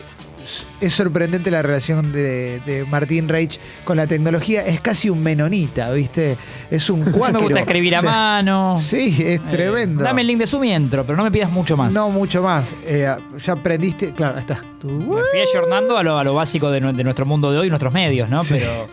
es 0.81 0.93
sorprendente 0.95 1.51
la 1.51 1.63
relación 1.63 2.13
de, 2.13 2.61
de 2.67 2.85
Martín 2.85 3.29
Reich 3.29 3.59
con 3.85 3.97
la 3.97 4.07
tecnología. 4.07 4.65
Es 4.67 4.81
casi 4.81 5.09
un 5.11 5.23
menonita, 5.23 5.91
¿viste? 5.93 6.37
Es 6.71 6.89
un 6.91 7.01
me 7.05 7.13
cuáquero. 7.13 7.41
gusta 7.43 7.61
escribir 7.61 7.97
a 7.97 7.99
O 7.99 8.03
sea, 8.03 8.11
mano. 8.11 8.77
Sí, 8.79 9.17
es 9.19 9.41
Eh, 9.41 9.43
tremendo. 9.51 10.03
dame 10.05 10.21
el 10.23 10.27
link 10.29 10.39
de 10.39 10.47
Zoom 10.47 10.65
y 10.65 10.73
entro, 10.73 11.05
pero 11.05 11.17
no 11.17 11.25
me 11.25 11.31
pidas 11.31 11.51
mucho 11.51 11.77
más. 11.77 11.95
No 11.95 12.11
mucho 12.11 12.43
más. 12.43 12.69
Eh, 12.85 13.09
ya 13.45 13.53
aprendiste. 13.53 14.13
Claro, 14.13 14.35
ahí 14.37 14.41
está. 14.41 14.59
Tú- 14.81 14.89
Me 14.89 15.21
fui 15.31 15.41
ayornando 15.41 15.97
a 15.97 16.03
lo, 16.03 16.19
a 16.19 16.25
lo 16.25 16.35
básico 16.35 16.71
de 16.71 16.81
nuestro 16.81 17.27
mundo 17.27 17.51
de 17.51 17.59
hoy, 17.59 17.69
nuestros 17.69 17.93
medios, 17.95 18.29
¿no? 18.29 18.43
Sí. 18.45 18.55
Pero 18.59 18.87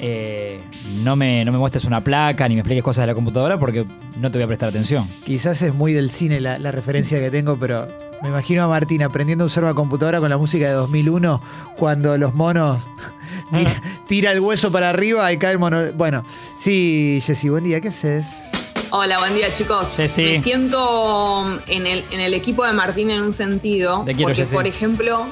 eh, 0.00 0.60
no, 1.02 1.16
me, 1.16 1.44
no 1.44 1.52
me 1.52 1.58
muestres 1.58 1.84
una 1.84 2.02
placa 2.02 2.48
ni 2.48 2.54
me 2.54 2.60
expliques 2.60 2.84
cosas 2.84 3.02
de 3.02 3.08
la 3.08 3.14
computadora 3.14 3.58
porque 3.58 3.84
no 4.18 4.30
te 4.30 4.38
voy 4.38 4.44
a 4.44 4.46
prestar 4.46 4.68
atención. 4.68 5.06
Quizás 5.24 5.62
es 5.62 5.74
muy 5.74 5.92
del 5.92 6.10
cine 6.10 6.40
la, 6.40 6.58
la 6.58 6.72
referencia 6.72 7.18
que 7.18 7.30
tengo, 7.30 7.56
pero 7.56 7.86
me 8.22 8.28
imagino 8.28 8.62
a 8.62 8.68
Martín 8.68 9.02
aprendiendo 9.02 9.44
a 9.44 9.46
usar 9.46 9.64
una 9.64 9.74
computadora 9.74 10.20
con 10.20 10.30
la 10.30 10.38
música 10.38 10.66
de 10.66 10.72
2001 10.72 11.42
cuando 11.76 12.16
los 12.16 12.34
monos 12.34 12.82
tira, 13.52 13.82
tira 14.06 14.32
el 14.32 14.40
hueso 14.40 14.70
para 14.70 14.90
arriba 14.90 15.32
y 15.32 15.38
cae 15.38 15.52
el 15.52 15.58
mono. 15.58 15.92
Bueno, 15.94 16.22
sí, 16.58 17.20
Jessy, 17.24 17.48
buen 17.48 17.64
día, 17.64 17.80
¿qué 17.80 17.88
haces? 17.88 18.36
Hola, 18.90 19.18
buen 19.18 19.34
día 19.34 19.52
chicos. 19.52 19.88
Sí, 19.96 20.08
sí. 20.08 20.22
Me 20.22 20.40
siento 20.40 21.60
en 21.66 21.86
el, 21.86 22.04
en 22.10 22.20
el 22.20 22.32
equipo 22.34 22.64
de 22.64 22.72
Martín 22.72 23.10
en 23.10 23.22
un 23.22 23.32
sentido, 23.32 24.04
quiero, 24.04 24.20
porque 24.20 24.36
Jessy. 24.36 24.54
por 24.54 24.66
ejemplo, 24.66 25.26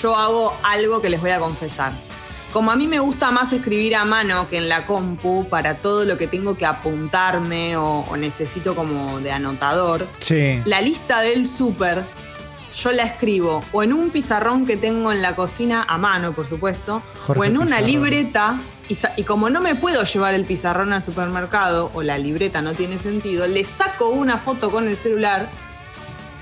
yo 0.00 0.16
hago 0.16 0.56
algo 0.64 1.00
que 1.00 1.08
les 1.08 1.20
voy 1.20 1.30
a 1.30 1.38
confesar. 1.38 1.92
Como 2.52 2.70
a 2.70 2.76
mí 2.76 2.86
me 2.86 2.98
gusta 2.98 3.30
más 3.30 3.52
escribir 3.52 3.96
a 3.96 4.04
mano 4.04 4.48
que 4.48 4.58
en 4.58 4.68
la 4.68 4.84
compu 4.84 5.48
para 5.48 5.76
todo 5.78 6.04
lo 6.04 6.18
que 6.18 6.26
tengo 6.26 6.56
que 6.56 6.66
apuntarme 6.66 7.76
o, 7.76 8.00
o 8.08 8.16
necesito 8.16 8.74
como 8.74 9.20
de 9.20 9.32
anotador, 9.32 10.06
Sí. 10.20 10.60
la 10.66 10.80
lista 10.82 11.20
del 11.20 11.46
súper 11.46 12.04
yo 12.74 12.90
la 12.92 13.02
escribo 13.04 13.62
o 13.72 13.82
en 13.82 13.92
un 13.92 14.10
pizarrón 14.10 14.64
que 14.66 14.76
tengo 14.78 15.12
en 15.12 15.20
la 15.22 15.34
cocina 15.36 15.84
a 15.88 15.98
mano, 15.98 16.32
por 16.32 16.46
supuesto, 16.46 17.02
Jorge 17.20 17.40
o 17.40 17.44
en 17.44 17.56
una 17.56 17.64
Pizarrón. 17.76 17.86
libreta. 17.86 18.60
Y, 18.88 18.96
y 19.16 19.22
como 19.24 19.48
no 19.48 19.60
me 19.60 19.74
puedo 19.74 20.02
llevar 20.04 20.34
el 20.34 20.44
pizarrón 20.44 20.92
al 20.92 21.02
supermercado 21.02 21.90
o 21.94 22.02
la 22.02 22.18
libreta 22.18 22.60
no 22.62 22.72
tiene 22.74 22.98
sentido, 22.98 23.46
le 23.46 23.64
saco 23.64 24.08
una 24.08 24.36
foto 24.38 24.70
con 24.70 24.88
el 24.88 24.96
celular 24.96 25.50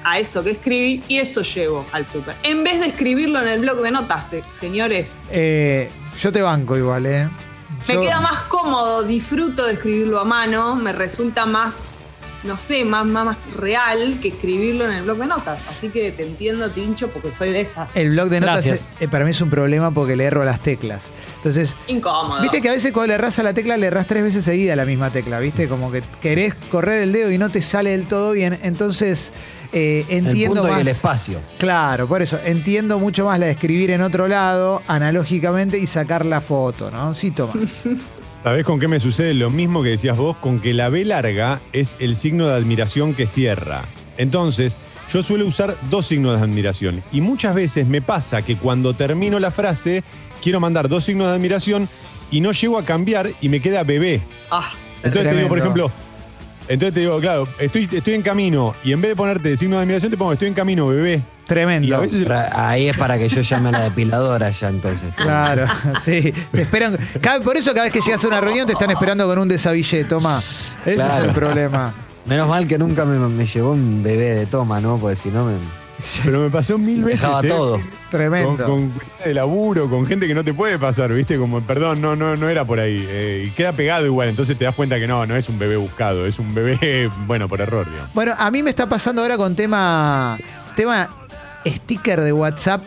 a 0.05 0.19
eso 0.19 0.43
que 0.45 0.51
escribí 0.53 1.03
y 1.09 1.19
eso 1.19 1.43
llevo 1.43 1.87
al 1.93 2.07
súper. 2.07 2.35
En 2.43 2.65
vez 2.65 2.81
de 2.81 2.87
escribirlo 2.89 3.41
en 3.43 3.49
el 3.49 3.61
blog 3.61 3.81
de 3.81 3.91
notas, 3.91 4.29
se- 4.31 4.45
señores. 4.51 5.31
Eh, 5.33 5.91
yo 6.21 6.33
te 6.33 6.43
banco 6.43 6.77
igual, 6.77 7.07
¿eh? 7.07 7.29
Me 7.89 7.95
Yo- 7.95 8.01
queda 8.03 8.21
más 8.21 8.43
cómodo, 8.43 9.03
disfruto 9.05 9.65
de 9.67 9.75
escribirlo 9.75 10.19
a 10.21 10.25
mano, 10.25 10.75
me 10.77 10.93
resulta 10.93 11.47
más, 11.47 12.03
no 12.45 12.57
sé, 12.57 12.85
más, 12.85 13.05
más, 13.05 13.25
más 13.27 13.37
real 13.57 14.19
que 14.21 14.29
escribirlo 14.29 14.87
en 14.87 14.93
el 14.93 15.03
blog 15.03 15.19
de 15.19 15.27
notas. 15.27 15.69
Así 15.69 15.89
que 15.91 16.11
te 16.13 16.23
entiendo, 16.25 16.71
Tincho, 16.71 17.09
porque 17.09 17.33
soy 17.33 17.51
de 17.53 17.61
esas. 17.61 17.95
El 17.97 18.11
blog 18.13 18.29
de 18.31 18.41
notas 18.41 18.67
es- 18.67 18.89
eh, 19.01 19.09
para 19.09 19.25
mí 19.25 19.31
es 19.33 19.41
un 19.41 19.51
problema 19.51 19.91
porque 19.91 20.17
le 20.17 20.25
erro 20.25 20.43
a 20.43 20.45
las 20.47 20.61
teclas. 20.63 21.09
Entonces, 21.37 21.75
Incómodo. 21.87 22.41
viste 22.43 22.61
que 22.61 22.69
a 22.69 22.73
veces 22.73 22.93
cuando 22.93 23.09
le 23.09 23.15
erras 23.15 23.39
a 23.39 23.43
la 23.43 23.53
tecla, 23.53 23.77
le 23.77 23.87
erras 23.89 24.07
tres 24.07 24.23
veces 24.23 24.45
seguida 24.45 24.73
a 24.73 24.77
la 24.77 24.85
misma 24.87 25.11
tecla, 25.11 25.39
¿viste? 25.39 25.69
Como 25.69 25.91
que 25.93 26.03
querés 26.21 26.55
correr 26.71 27.03
el 27.03 27.13
dedo 27.13 27.31
y 27.31 27.39
no 27.39 27.51
te 27.51 27.63
sale 27.63 27.91
del 27.91 28.07
todo 28.07 28.33
bien. 28.33 28.59
Entonces, 28.63 29.33
eh, 29.73 30.05
El 30.09 30.27
entiendo 30.29 30.57
punto 30.63 30.69
más. 30.73 30.79
y 30.79 30.83
el 30.83 30.89
espacio. 30.89 31.41
Claro, 31.59 32.09
por 32.09 32.23
eso, 32.23 32.39
entiendo 32.45 32.99
mucho 32.99 33.25
más 33.27 33.39
la 33.39 33.47
de 33.47 33.53
escribir 33.53 33.91
en 33.93 34.03
otro 34.03 34.27
lado, 34.29 34.83
analógicamente, 34.89 35.79
y 35.79 35.87
sacar 35.87 36.27
la 36.27 36.41
foto, 36.41 36.91
¿no? 36.91 37.15
Sí, 37.15 37.31
toma. 37.31 37.53
¿Sabés 38.43 38.65
con 38.65 38.81
qué 38.81 38.89
me 38.89 39.01
sucede 39.01 39.35
lo 39.35 39.51
mismo 39.51 39.83
que 39.83 39.91
decías 39.91 40.17
vos? 40.17 40.35
Con 40.39 40.61
que 40.61 40.73
la 40.73 40.89
B 40.89 41.05
larga 41.05 41.61
es 41.75 41.97
el 41.99 42.17
signo 42.17 42.47
de 42.47 42.55
admiración 42.55 43.15
que 43.15 43.27
cierra. 43.27 43.85
Entonces, 44.17 44.79
yo 45.13 45.23
suelo 45.23 45.47
usar 45.47 45.77
dos 45.91 46.07
signos 46.07 46.39
de 46.39 46.45
admiración. 46.45 47.03
Y 47.13 47.21
muchas 47.21 47.55
veces 47.55 47.87
me 47.87 48.01
pasa 48.01 48.41
que 48.41 48.57
cuando 48.57 48.95
termino 48.95 49.39
la 49.39 49.51
frase, 49.51 50.03
quiero 50.43 50.59
mandar 50.59 50.89
dos 50.89 51.05
signos 51.05 51.27
de 51.29 51.35
admiración 51.35 51.91
y 52.31 52.41
no 52.41 52.53
llego 52.53 52.79
a 52.79 52.85
cambiar 52.85 53.31
y 53.43 53.51
me 53.51 53.61
queda 53.61 53.83
bebé. 53.83 54.23
Ah, 54.51 54.73
Entonces 55.03 55.31
te 55.31 55.37
digo, 55.37 55.49
por 55.49 55.59
ejemplo, 55.59 55.93
entonces 56.67 56.95
te 56.95 57.01
digo, 57.01 57.21
claro, 57.21 57.47
estoy, 57.59 57.89
estoy 57.93 58.15
en 58.15 58.23
camino 58.23 58.75
y 58.83 58.93
en 58.93 59.03
vez 59.03 59.11
de 59.11 59.17
ponerte 59.17 59.55
signo 59.59 59.77
de 59.77 59.83
admiración, 59.83 60.11
te 60.11 60.17
pongo 60.17 60.33
estoy 60.33 60.49
en 60.49 60.55
camino, 60.55 60.87
bebé. 60.87 61.23
Tremendo. 61.51 61.89
Y 61.89 61.93
a 61.93 61.99
veces 61.99 62.23
Pero 62.25 62.39
Ahí 62.53 62.89
es 62.89 62.97
para 62.97 63.19
que 63.19 63.29
yo 63.29 63.41
llame 63.41 63.71
a 63.71 63.73
la 63.73 63.81
depiladora 63.81 64.51
ya 64.51 64.69
entonces. 64.69 65.13
Claro, 65.17 65.65
sí. 66.01 66.33
Te 66.53 66.63
esperan. 66.63 66.97
cada- 67.21 67.41
por 67.41 67.57
eso 67.57 67.73
cada 67.73 67.85
vez 67.87 67.93
que 67.93 68.01
llegas 68.01 68.25
a 68.25 68.29
una 68.29 68.41
reunión 68.41 68.69
te 68.69 68.73
están 68.73 68.91
esperando 68.93 69.27
con 69.27 69.37
un 69.41 69.49
desabillé, 69.49 70.05
toma. 70.05 70.39
Ese 70.39 70.95
es 70.95 71.25
el 71.25 71.31
problema. 71.33 71.93
Menos 72.25 72.49
mal 72.49 72.69
que 72.69 72.79
nunca 72.79 73.05
me, 73.05 73.19
me 73.19 73.47
llevó 73.47 73.73
un 73.73 74.01
bebé 74.03 74.35
de 74.37 74.47
toma, 74.47 74.81
¿no? 74.81 74.97
Porque 74.99 75.17
si 75.17 75.31
no 75.31 75.45
me 75.47 75.55
Pero 76.25 76.39
me 76.41 76.51
pasó 76.51 76.79
mil 76.79 77.03
veces. 77.03 77.23
dejaba 77.23 77.41
¿eh? 77.45 77.49
todo. 77.49 77.73
Con, 77.73 77.91
Tremendo. 78.11 78.65
con 78.67 78.91
cuestiones 78.91 79.25
de 79.25 79.35
laburo, 79.35 79.91
con 79.91 80.07
gente 80.07 80.29
que 80.29 80.35
no 80.35 80.45
te 80.45 80.55
puede 80.55 80.79
pasar, 80.79 81.13
¿viste? 81.13 81.37
Como, 81.37 81.61
perdón, 81.63 82.01
no, 82.01 82.15
no, 82.15 82.37
no 82.37 82.49
era 82.49 82.65
por 82.65 82.79
ahí. 82.79 83.05
Eh, 83.09 83.47
y 83.49 83.51
queda 83.57 83.73
pegado 83.73 84.07
igual, 84.07 84.29
entonces 84.29 84.57
te 84.57 84.65
das 84.67 84.75
cuenta 84.77 85.01
que 85.01 85.09
no, 85.09 85.27
no 85.27 85.35
es 85.35 85.49
un 85.49 85.59
bebé 85.59 85.77
buscado, 85.77 86.27
es 86.27 86.39
un 86.39 86.55
bebé, 86.55 87.11
bueno, 87.27 87.49
por 87.49 87.61
error, 87.61 87.87
digamos. 87.91 88.15
Bueno, 88.15 88.35
a 88.39 88.51
mí 88.53 88.63
me 88.63 88.71
está 88.71 88.89
pasando 88.89 89.23
ahora 89.23 89.37
con 89.37 89.57
tema, 89.57 90.39
tema 90.77 91.09
sticker 91.67 92.21
de 92.21 92.33
WhatsApp, 92.33 92.85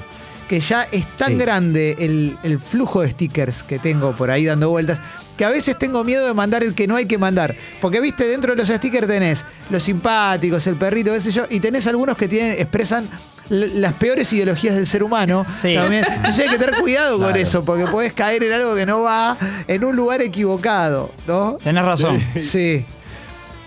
que 0.48 0.60
ya 0.60 0.84
es 0.92 1.08
tan 1.18 1.30
Sí. 1.30 1.36
grande 1.38 1.96
el, 2.00 2.38
el 2.44 2.60
flujo 2.60 3.02
de 3.02 3.10
stickers 3.12 3.64
que 3.64 3.80
tengo 3.80 4.16
por 4.16 4.30
ahí 4.32 4.46
dando 4.46 4.70
vueltas, 4.70 5.00
que 5.38 5.46
a 5.46 5.50
veces 5.50 5.78
tengo 5.80 6.04
miedo 6.04 6.28
de 6.28 6.34
mandar 6.34 6.64
el 6.64 6.76
que 6.76 6.86
no 6.86 6.96
hay 6.96 7.06
que 7.06 7.18
mandar. 7.18 7.56
Porque, 7.82 8.00
viste, 8.00 8.28
dentro 8.28 8.52
de 8.54 8.58
los 8.58 8.68
stickers 8.68 9.08
tenés 9.08 9.46
los 9.70 9.82
simpáticos, 9.82 10.68
el 10.68 10.76
perrito, 10.76 11.12
qué 11.14 11.22
sé 11.22 11.32
yo, 11.32 11.46
y 11.50 11.60
tenés 11.60 11.88
algunos 11.88 12.16
que 12.18 12.28
tienen, 12.28 12.52
expresan 12.54 13.10
las 13.50 13.94
peores 13.94 14.32
ideologías 14.32 14.76
del 14.76 14.86
ser 14.86 15.04
humano. 15.04 15.46
Sí. 15.60 15.74
También. 15.76 16.06
Entonces 16.08 16.46
hay 16.46 16.50
que 16.50 16.64
tener 16.64 16.80
cuidado 16.80 17.18
con 17.20 17.36
eso, 17.36 17.64
porque 17.66 17.86
podés 17.86 18.14
caer 18.14 18.44
en 18.44 18.54
algo 18.54 18.76
que 18.76 18.86
no 18.86 19.02
va 19.02 19.36
en 19.68 19.84
un 19.84 19.96
lugar 19.96 20.22
equivocado, 20.22 21.12
¿no? 21.28 21.58
Tenés 21.64 21.84
razón. 21.84 22.24
Sí. 22.40 22.86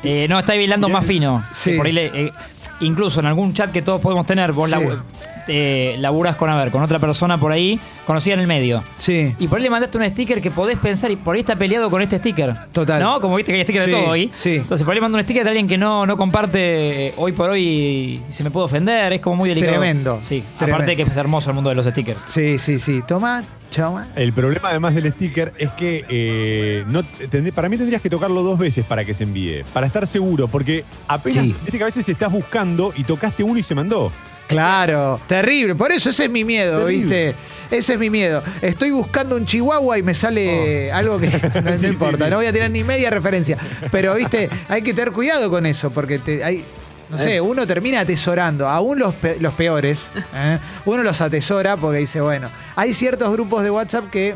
Eh, 0.04 0.26
no, 0.28 0.38
está 0.38 0.54
hilando 0.54 0.88
más 0.88 1.04
fino. 1.04 1.42
Sí. 1.52 1.72
Por 1.76 1.86
ahí 1.86 1.92
le- 1.92 2.06
eh, 2.26 2.32
incluso 2.80 3.20
en 3.20 3.26
algún 3.26 3.52
chat 3.54 3.70
que 3.72 3.82
todos 3.82 4.00
podemos 4.00 4.26
tener, 4.26 4.52
vos 4.52 4.70
Sí. 4.70 4.76
labu- 4.76 4.98
eh, 5.48 5.94
laburás 6.00 6.34
con, 6.36 6.50
a 6.50 6.56
ver, 6.56 6.72
con 6.72 6.82
otra 6.82 6.98
persona 6.98 7.38
por 7.38 7.52
ahí, 7.52 7.78
conocida 8.04 8.34
en 8.34 8.40
el 8.40 8.46
medio. 8.48 8.82
Sí. 8.96 9.34
Y 9.38 9.46
por 9.46 9.58
ahí 9.58 9.62
le 9.64 9.70
mandaste 9.70 9.96
un 9.96 10.08
sticker 10.08 10.40
que 10.40 10.50
podés 10.50 10.76
pensar 10.78 11.10
y 11.12 11.16
por 11.16 11.34
ahí 11.36 11.40
está 11.40 11.54
peleado 11.56 11.88
con 11.88 12.02
este 12.02 12.18
sticker. 12.18 12.52
Total. 12.72 13.00
¿No? 13.00 13.20
Como 13.20 13.36
viste 13.36 13.52
que 13.52 13.58
hay 13.58 13.62
stickers 13.62 13.84
Sí, 13.84 13.90
de 13.92 13.96
todo 13.96 14.10
hoy. 14.10 14.28
sí. 14.32 14.56
Entonces 14.56 14.84
por 14.84 14.92
ahí 14.92 14.96
le 14.96 15.02
mando 15.02 15.18
un 15.18 15.22
sticker 15.22 15.44
de 15.44 15.50
alguien 15.50 15.68
que 15.68 15.78
no, 15.78 16.04
no 16.04 16.16
comparte 16.16 17.06
eh, 17.08 17.14
hoy 17.16 17.30
por 17.32 17.50
hoy 17.50 17.62
y 17.62 18.22
se 18.32 18.42
me 18.42 18.50
puede 18.50 18.64
ofender. 18.64 19.12
Es 19.12 19.20
como 19.20 19.36
muy 19.36 19.48
delicado. 19.48 19.72
Tremendo, 19.78 20.18
Sí. 20.20 20.42
tremendo. 20.58 20.74
Aparte 20.76 20.90
de 20.96 20.96
que 21.04 21.10
es 21.10 21.16
hermoso 21.16 21.50
el 21.50 21.54
mundo 21.54 21.70
de 21.70 21.76
los 21.76 21.86
stickers. 21.86 22.20
Sí, 22.22 22.58
sí, 22.58 22.80
sí. 22.80 23.02
Toma, 23.06 23.44
El 24.16 24.32
problema 24.32 24.70
además 24.70 24.94
del 24.94 25.12
sticker 25.12 25.52
es 25.58 25.70
que 25.72 26.04
eh, 26.08 26.84
no, 26.86 27.02
tendé- 27.30 27.52
para 27.52 27.68
mí 27.68 27.76
tendrías 27.76 28.00
que 28.00 28.08
tocarlo 28.10 28.42
dos 28.42 28.58
veces 28.58 28.84
para 28.84 29.04
que 29.04 29.12
se 29.14 29.24
envíe, 29.24 29.64
para 29.72 29.86
estar 29.86 30.06
seguro, 30.06 30.48
porque 30.48 30.84
apenas, 31.08 31.44
Sí. 31.44 31.54
viste 31.62 31.76
que 31.78 31.82
a 31.84 31.86
veces 31.86 32.08
estás 32.08 32.30
buscando 32.32 32.92
y 32.96 33.04
tocaste 33.04 33.42
uno 33.42 33.58
y 33.58 33.62
se 33.62 33.74
mandó. 33.74 34.10
Claro, 34.46 35.20
terrible. 35.26 35.74
Por 35.74 35.90
eso 35.90 36.10
ese 36.10 36.26
es 36.26 36.30
mi 36.30 36.44
miedo, 36.44 36.86
Terrible. 36.86 37.26
¿viste? 37.26 37.76
Ese 37.76 37.94
es 37.94 37.98
mi 37.98 38.10
miedo. 38.10 38.44
Estoy 38.62 38.92
buscando 38.92 39.36
un 39.36 39.44
chihuahua 39.44 39.98
y 39.98 40.04
me 40.04 40.14
sale 40.14 40.92
algo 40.92 41.18
que 41.18 41.26
no, 41.54 41.60
no 41.62 41.70
Oh. 41.70 41.72
Sí, 41.72 41.78
sí, 41.80 41.86
importa. 41.86 42.24
sí. 42.26 42.30
No 42.30 42.36
voy 42.36 42.46
a 42.46 42.52
tirar 42.52 42.70
ni 42.70 42.84
media 42.84 43.10
referencia. 43.10 43.58
Pero, 43.90 44.14
¿viste? 44.14 44.48
Hay 44.68 44.82
que 44.82 44.94
tener 44.94 45.10
cuidado 45.12 45.50
con 45.50 45.66
eso 45.66 45.90
porque 45.90 46.20
te, 46.20 46.44
hay. 46.44 46.64
No 47.08 47.18
sé, 47.18 47.40
uno 47.40 47.66
termina 47.66 48.00
atesorando, 48.00 48.68
aún 48.68 48.98
los, 48.98 49.14
pe- 49.14 49.36
los 49.40 49.54
peores, 49.54 50.10
¿eh? 50.34 50.58
uno 50.84 51.02
los 51.02 51.20
atesora 51.20 51.76
porque 51.76 51.98
dice, 51.98 52.20
bueno, 52.20 52.48
hay 52.74 52.92
ciertos 52.92 53.30
grupos 53.32 53.62
de 53.62 53.70
WhatsApp 53.70 54.10
que 54.10 54.34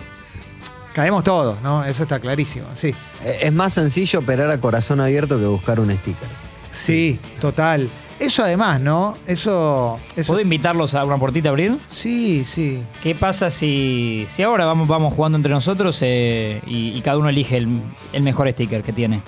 caemos 0.95 1.25
todos, 1.25 1.61
¿no? 1.63 1.85
Eso 1.85 2.03
está 2.05 2.19
clarísimo, 2.21 2.67
sí. 2.75 2.95
Eh, 3.25 3.39
Es 3.43 3.53
más 3.53 3.75
sencillo 3.75 4.21
operar 4.21 4.51
a 4.51 4.59
corazón 4.59 5.01
abierto 5.01 5.39
que 5.39 5.47
buscar 5.47 5.81
un 5.81 5.91
sticker. 5.97 6.29
Sí, 6.73 7.19
total. 7.41 7.89
Eso 8.21 8.43
además, 8.45 8.81
¿no? 8.81 9.17
Eso... 9.27 9.99
eso 10.15 10.27
¿Puedo 10.27 10.43
invitarlos 10.43 10.95
a 10.95 11.05
una 11.05 11.17
portita 11.17 11.49
a 11.49 11.51
abrir? 11.51 11.79
sí, 11.89 12.45
sí. 12.45 12.83
¿Qué 13.03 13.15
pasa 13.15 13.49
si, 13.51 14.27
si 14.29 14.43
ahora 14.43 14.67
vamos, 14.67 14.87
vamos 14.89 15.15
jugando 15.15 15.37
entre 15.37 15.53
nosotros 15.53 15.99
eh, 16.03 16.61
y, 16.67 16.91
y 16.91 17.01
cada 17.01 17.17
uno 17.17 17.31
elige 17.31 17.57
el, 17.57 17.81
el 18.13 18.23
mejor 18.23 18.51
sticker 18.51 18.83
que 18.83 18.93
tiene? 18.93 19.23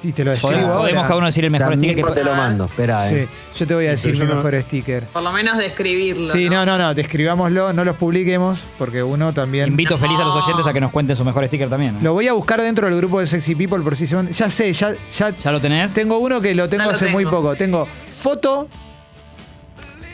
Sí, 0.00 0.12
te 0.12 0.24
lo 0.24 0.34
Podemos, 0.34 0.70
ahora. 0.70 1.02
cada 1.02 1.16
uno 1.16 1.26
decir 1.26 1.44
el 1.44 1.50
mejor 1.50 1.70
También 1.70 1.92
sticker 1.92 2.10
que 2.14 2.20
te 2.20 2.24
lo 2.24 2.34
mando, 2.34 2.64
espera, 2.64 3.06
Sí, 3.06 3.14
eh. 3.16 3.28
yo 3.54 3.66
te 3.66 3.74
voy 3.74 3.86
a 3.86 3.90
decir 3.90 4.12
mi 4.12 4.18
yo 4.20 4.24
no- 4.24 4.36
mejor 4.36 4.58
sticker. 4.62 5.04
Por 5.08 5.22
lo 5.22 5.30
menos 5.30 5.58
describirlo. 5.58 6.26
Sí, 6.26 6.48
no, 6.48 6.64
no, 6.64 6.78
no, 6.78 6.94
describámoslo, 6.94 7.74
no 7.74 7.84
los 7.84 7.96
publiquemos, 7.96 8.60
porque 8.78 9.02
uno 9.02 9.32
también. 9.34 9.68
Invito 9.68 9.98
feliz 9.98 10.18
a 10.18 10.24
los 10.24 10.34
oyentes 10.42 10.66
a 10.66 10.72
que 10.72 10.80
nos 10.80 10.90
cuenten 10.90 11.16
su 11.16 11.24
mejor 11.24 11.46
sticker 11.46 11.68
también. 11.68 11.96
¿eh? 11.96 12.00
Lo 12.00 12.14
voy 12.14 12.26
a 12.28 12.32
buscar 12.32 12.62
dentro 12.62 12.86
del 12.88 12.96
grupo 12.96 13.20
de 13.20 13.26
Sexy 13.26 13.54
People 13.54 13.80
por 13.80 13.94
si 13.94 14.06
se 14.06 14.16
van- 14.16 14.28
Ya 14.28 14.48
sé, 14.48 14.72
ya, 14.72 14.94
ya, 15.18 15.36
¿Ya 15.36 15.52
lo 15.52 15.60
tenés? 15.60 15.92
tengo 15.92 16.16
uno 16.18 16.40
que 16.40 16.54
lo 16.54 16.66
tengo 16.70 16.84
Ya 16.84 16.88
lo 16.90 16.96
hace 16.96 17.04
tengo. 17.06 17.18
muy 17.18 17.26
poco. 17.26 17.54
Tengo 17.56 17.86
foto. 18.10 18.68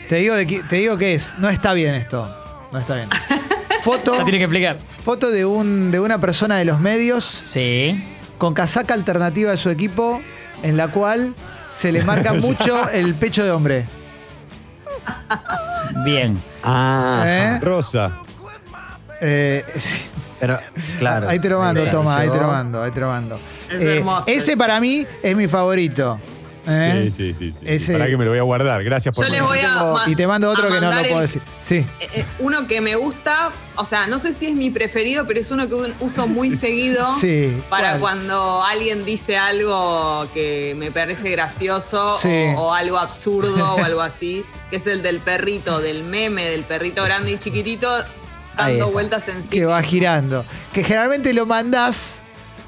Te 0.09 0.17
digo, 0.17 0.35
de, 0.35 0.45
te 0.45 0.75
digo 0.77 0.97
qué 0.97 1.13
es. 1.13 1.33
No 1.37 1.47
está 1.49 1.73
bien 1.73 1.93
esto. 1.95 2.29
No 2.73 2.79
está 2.79 2.95
bien. 2.95 3.09
Foto, 3.83 4.17
Ya 4.17 4.23
tiene 4.25 4.37
que 4.39 4.43
explicar. 4.43 4.79
foto 5.01 5.29
de, 5.31 5.45
un, 5.45 5.91
de 5.91 5.99
una 6.01 6.19
persona 6.19 6.57
de 6.57 6.65
los 6.65 6.81
medios 6.81 7.23
Sí. 7.23 8.03
Con 8.37 8.53
casaca 8.53 8.93
alternativa 8.93 9.51
de 9.51 9.57
su 9.57 9.69
equipo, 9.69 10.21
en 10.63 10.77
la 10.77 10.87
cual 10.89 11.33
se 11.69 11.91
le 11.91 12.03
marca 12.03 12.33
mucho 12.33 12.89
el 12.89 13.15
pecho 13.15 13.43
de 13.43 13.51
hombre. 13.51 13.87
Bien. 16.03 16.41
Ah, 16.63 17.23
¿Eh? 17.25 17.59
Rosa. 17.61 18.11
Eh, 19.21 19.63
sí. 19.75 20.05
pero 20.39 20.59
claro. 20.99 21.27
Ahí 21.29 21.39
te 21.39 21.49
lo 21.49 21.59
mando, 21.59 21.83
toma, 21.85 22.17
ahí 22.19 22.29
te 22.29 22.37
lo 22.37 22.47
mando, 22.47 22.83
ahí 22.83 22.91
te 22.91 22.99
lo 22.99 23.07
mando. 23.07 23.39
Es 23.69 23.81
Eh, 23.81 23.97
hermoso 23.97 24.29
Ese 24.29 24.55
para 24.57 24.79
mí 24.79 25.05
es 25.23 25.35
mi 25.35 25.47
favorito. 25.47 26.19
¿eh? 26.67 27.09
Sí, 27.09 27.11
sí, 27.11 27.33
sí. 27.33 27.53
sí. 27.59 27.65
Ese- 27.65 27.93
Para 27.93 28.07
que 28.07 28.17
me 28.17 28.25
lo 28.25 28.31
voy 28.31 28.39
a 28.39 28.43
guardar. 28.43 28.83
Gracias 28.83 29.15
por 29.15 29.25
Yo 29.25 29.31
les 29.31 29.41
voy 29.41 29.59
a. 29.59 29.95
Y 30.07 30.15
te 30.15 30.27
mando 30.27 30.49
otro 30.49 30.69
que 30.69 30.79
no 30.81 30.91
lo 30.91 31.01
puedo 31.01 31.15
el- 31.15 31.21
decir. 31.21 31.41
Sí. 31.67 31.75
Eh, 31.99 32.09
eh, 32.13 32.25
uno 32.39 32.65
que 32.65 32.79
me 32.79 32.95
gusta, 32.95 33.51
o 33.75 33.83
sea, 33.83 34.07
no 34.07 34.19
sé 34.19 34.33
si 34.33 34.45
es 34.47 34.55
mi 34.55 34.69
preferido, 34.69 35.25
pero 35.27 35.39
es 35.39 35.51
uno 35.51 35.67
que 35.67 35.75
uso 35.99 36.25
muy 36.27 36.51
seguido 36.57 37.05
Sí, 37.19 37.55
para 37.69 37.89
¿cuál? 37.97 37.99
cuando 37.99 38.63
alguien 38.63 39.03
dice 39.03 39.37
algo 39.37 40.25
que 40.33 40.75
me 40.77 40.91
parece 40.91 41.29
gracioso 41.31 42.17
Sí. 42.17 42.53
o, 42.55 42.67
o 42.67 42.73
algo 42.73 42.97
absurdo 42.97 43.75
o 43.75 43.83
algo 43.83 44.01
así, 44.01 44.45
que 44.69 44.77
es 44.77 44.87
el 44.87 45.01
del 45.03 45.19
perrito, 45.19 45.79
del 45.81 46.03
meme 46.03 46.45
del 46.45 46.63
perrito 46.63 47.03
grande 47.03 47.33
y 47.33 47.37
chiquitito 47.37 47.89
dando 48.55 48.89
vueltas 48.89 49.27
en 49.27 49.43
sí. 49.43 49.51
Que 49.51 49.65
va 49.65 49.81
girando. 49.83 50.45
Que 50.73 50.83
generalmente 50.83 51.33
lo 51.33 51.45
mandás 51.45 52.21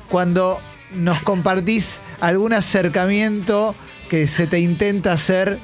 cuando 0.10 0.60
nos 0.92 1.20
compartís 1.22 2.02
algún 2.20 2.52
acercamiento 2.54 3.76
que 4.10 4.28
se 4.28 4.46
te 4.48 4.60
intenta 4.60 5.14
hacer. 5.14 5.60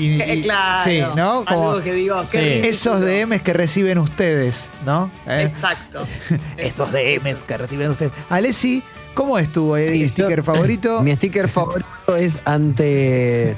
Y, 0.00 0.20
Eh, 0.20 0.34
y- 0.36 0.42
claro. 0.42 0.84
Sí, 0.84 1.02
¿no? 1.16 1.44
Como 1.44 1.70
algo 1.72 1.82
que 1.82 1.92
digo, 1.92 2.20
qué 2.22 2.26
Sí. 2.26 2.38
ridículo. 2.38 2.68
esos 2.70 3.00
DMs 3.00 3.42
que 3.42 3.52
reciben 3.52 3.98
ustedes, 3.98 4.70
¿no? 4.86 5.10
¿Eh? 5.26 5.42
Exacto. 5.42 6.06
Esos 6.56 6.90
DMs 6.92 7.36
que 7.46 7.56
reciben 7.58 7.90
ustedes. 7.90 8.12
Alessi, 8.28 8.82
¿cómo 9.14 9.38
estuvo 9.38 9.76
el 9.76 9.88
Sí, 9.88 10.08
sticker 10.08 10.38
yo- 10.38 10.44
favorito? 10.52 11.02
Mi 11.02 11.12
sticker 11.16 11.48
favorito 11.48 12.16
es 12.16 12.40
ante. 12.44 13.54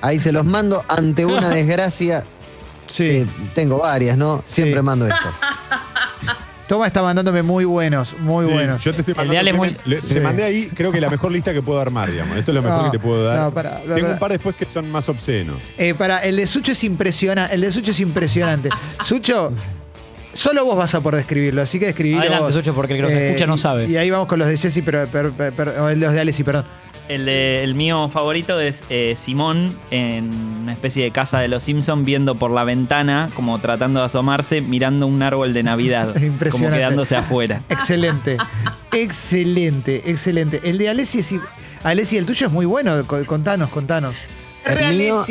Ahí 0.00 0.18
se 0.18 0.32
los 0.32 0.44
mando 0.44 0.84
ante 0.88 1.24
una 1.24 1.48
desgracia. 1.50 2.24
Sí. 2.86 3.04
Eh, 3.08 3.26
tengo 3.54 3.78
varias, 3.78 4.16
¿no? 4.16 4.42
Sí. 4.44 4.62
Siempre 4.62 4.82
mando 4.82 5.06
esto. 5.06 5.28
Toma 6.66 6.86
está 6.86 7.00
mandándome 7.02 7.42
muy 7.42 7.64
buenos, 7.64 8.16
muy 8.18 8.46
Sí, 8.46 8.52
buenos. 8.52 8.82
Yo 8.82 8.92
te 8.92 9.00
estoy 9.02 9.12
El 9.12 9.28
de 9.28 9.34
mandando. 9.34 9.40
Ale 9.40 9.50
es 9.50 9.56
muy- 9.56 9.76
le- 9.84 10.00
Sí. 10.00 10.14
Te 10.14 10.20
mandé 10.20 10.42
ahí, 10.44 10.70
creo 10.74 10.90
que 10.90 11.00
la 11.00 11.08
mejor 11.10 11.30
lista 11.30 11.52
que 11.52 11.62
puedo 11.62 11.80
armar, 11.80 12.10
digamos. 12.10 12.36
Esto 12.36 12.50
es 12.50 12.54
lo 12.56 12.62
mejor 12.62 12.78
No, 12.84 12.90
que 12.90 12.98
te 12.98 13.02
puedo 13.04 13.22
dar. 13.24 13.38
no, 13.38 13.54
pará, 13.54 13.70
pará, 13.70 13.82
Tengo 13.82 14.00
pará. 14.00 14.12
un 14.14 14.18
par 14.18 14.32
después 14.32 14.56
que 14.56 14.64
son 14.66 14.90
más 14.90 15.08
obscenos. 15.08 15.56
Eh, 15.78 15.94
para, 15.94 16.18
el 16.20 16.36
de 16.36 16.46
Sucho 16.46 16.72
es 16.72 16.82
impresionante. 16.84 17.54
El 17.54 17.60
de 17.60 17.72
Sucho 17.72 17.92
es 17.92 18.00
impresionante. 18.00 18.68
Sucho, 19.04 19.52
solo 20.32 20.64
vos 20.64 20.76
vas 20.76 20.94
a 20.94 21.00
poder 21.00 21.18
describirlo, 21.18 21.62
así 21.62 21.78
que 21.78 21.86
describilo 21.86 22.20
Adelante, 22.20 22.44
vos. 22.44 22.54
Eh, 22.54 22.58
Sucho, 22.58 22.74
porque 22.74 22.94
el 22.94 22.98
que 22.98 23.02
los 23.02 23.12
escucha 23.12 23.46
no 23.46 23.56
sabe. 23.56 23.86
Y 23.86 23.96
ahí 23.96 24.10
vamos 24.10 24.26
con 24.26 24.38
los 24.38 24.48
de 24.48 24.58
Jesse, 24.58 24.82
pero, 24.84 25.06
pero- 25.10 25.32
pero- 25.36 25.54
pero- 25.56 25.84
o 25.84 25.94
los 25.94 26.12
de 26.12 26.20
Alessi, 26.20 26.42
perdón. 26.44 26.64
El, 27.08 27.24
de- 27.26 27.62
el 27.62 27.74
mío 27.76 28.08
favorito 28.08 28.58
es 28.58 28.84
eh, 28.90 29.14
Simón 29.16 29.76
en 29.92 30.34
una 30.62 30.72
especie 30.72 31.04
de 31.04 31.12
casa 31.12 31.38
de 31.38 31.46
los 31.48 31.62
Simpsons 31.62 32.04
viendo 32.04 32.34
por 32.34 32.50
la 32.50 32.64
ventana, 32.64 33.30
como 33.34 33.58
tratando 33.60 34.00
de 34.00 34.06
asomarse, 34.06 34.60
mirando 34.60 35.06
un 35.06 35.22
árbol 35.22 35.54
de 35.54 35.62
Navidad, 35.62 36.12
como 36.14 36.24
Impresionante. 36.26 36.78
quedándose 36.78 37.14
afuera. 37.16 37.62
Excelente. 37.68 38.36
excelente, 38.92 40.10
excelente. 40.10 40.60
El 40.64 40.78
de 40.78 40.88
Alessi 40.88 41.20
es. 41.20 41.34
Alessi, 41.84 42.16
el 42.16 42.26
tuyo 42.26 42.46
es 42.48 42.52
muy 42.52 42.66
bueno. 42.66 43.06
Co- 43.06 43.24
Contanos, 43.24 43.70
contanos. 43.70 44.16
El 44.64 44.96
mío-. 44.96 45.24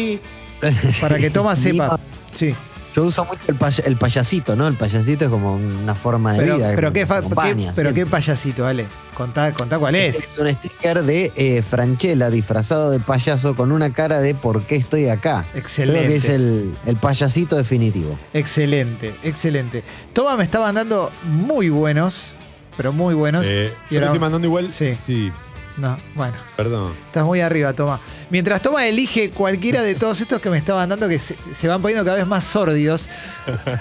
Para 1.02 1.18
que 1.18 1.30
Toma 1.30 1.56
sepa. 1.58 1.88
Mío- 1.88 2.00
Sí. 2.32 2.54
Yo 2.96 3.04
uso 3.04 3.26
mucho 3.26 3.42
el, 3.48 3.56
pay- 3.56 3.84
el 3.86 3.98
payasito, 3.98 4.56
¿no? 4.56 4.68
El 4.68 4.76
payasito 4.76 5.26
es 5.26 5.32
como 5.32 5.56
una 5.56 5.96
forma 5.96 6.34
de 6.34 6.40
Pero, 6.40 6.56
vida. 6.58 6.72
pero, 6.76 6.94
que 6.94 7.06
qué, 7.06 7.14
acompaña 7.14 7.70
qué- 7.72 7.76
pero 7.76 7.94
qué 7.94 8.06
payasito, 8.06 8.66
Ale. 8.66 8.86
Contá, 9.16 9.54
contá 9.54 9.78
cuál 9.80 9.96
es. 9.96 10.16
Es 10.16 10.38
un 10.40 10.50
sticker 10.52 11.04
de 11.04 11.32
eh, 11.36 11.62
Franchella 11.62 12.30
disfrazado 12.30 12.92
de 12.92 13.00
payaso 13.00 13.56
con 13.56 13.72
una 13.72 13.92
cara 13.94 14.20
de 14.22 14.34
¿por 14.36 14.64
qué 14.64 14.76
estoy 14.78 15.10
acá? 15.10 15.46
Excelente. 15.56 16.00
Creo 16.00 16.10
que 16.12 16.16
es 16.18 16.30
el, 16.30 16.74
el 16.86 16.96
payasito 16.98 17.56
definitivo. 17.58 18.18
Excelente, 18.34 19.14
excelente. 19.24 19.84
Toma 20.14 20.38
me 20.38 20.44
está 20.44 20.60
mandando 20.62 21.12
muy 21.24 21.70
buenos, 21.70 22.34
pero 22.78 22.94
muy 22.94 23.14
buenos. 23.14 23.46
Eh, 23.46 23.74
Y 23.90 23.96
yo 23.96 24.00
le 24.00 24.06
ahora- 24.06 24.06
estoy 24.08 24.20
mandando 24.20 24.48
igual. 24.48 24.72
Sí. 24.72 24.96
sí. 24.96 25.32
No, 25.78 25.98
bueno, 26.16 26.34
Perdón. 26.56 26.94
estás 27.08 27.26
muy 27.26 27.42
arriba, 27.42 27.74
Toma. 27.74 28.00
Mientras 28.30 28.62
Toma 28.62 28.86
elige 28.86 29.30
cualquiera 29.30 29.82
de 29.82 29.94
todos 29.96 30.22
estos 30.22 30.40
que 30.40 30.50
me 30.50 30.58
está 30.58 30.74
mandando, 30.74 31.10
que 31.10 31.20
se, 31.20 31.36
se 31.54 31.68
van 31.68 31.82
poniendo 31.82 32.06
cada 32.06 32.16
vez 32.18 32.26
más 32.26 32.46
sórdidos. 32.46 33.10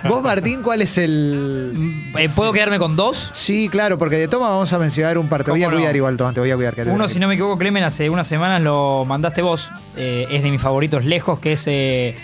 Vos, 0.09 0.21
Martín, 0.23 0.63
¿cuál 0.63 0.83
es 0.83 0.99
el...? 0.99 1.73
Eh, 2.19 2.29
¿Puedo 2.35 2.53
quedarme 2.53 2.81
con 2.81 2.97
dos? 2.97 3.31
Sí, 3.35 3.69
claro, 3.69 3.97
porque 3.97 4.17
de 4.17 4.27
Toma 4.27 4.49
vamos 4.49 4.73
a 4.73 4.79
mencionar 4.81 5.19
un 5.19 5.29
par. 5.29 5.45
Te 5.45 5.53
voy 5.53 5.63
a 5.63 5.67
¿Cómo 5.67 5.77
no? 5.77 5.81
cuidar 5.83 5.95
igual, 5.95 6.17
Toma, 6.17 6.33
te 6.33 6.41
voy 6.41 6.51
a 6.51 6.57
cuidar. 6.57 6.75
Uno, 6.89 7.07
si 7.07 7.21
no 7.21 7.29
me 7.29 7.35
equivoco, 7.35 7.57
Clemen, 7.59 7.85
hace 7.85 8.11
unas 8.11 8.27
semanas 8.27 8.61
lo 8.61 9.05
mandaste 9.05 9.41
vos. 9.43 9.71
Eh, 9.97 10.27
es 10.31 10.43
de 10.43 10.51
mis 10.51 10.61
favoritos 10.61 11.05
lejos, 11.05 11.39
que 11.39 11.53
es. 11.53 11.65
eh, 11.69 12.17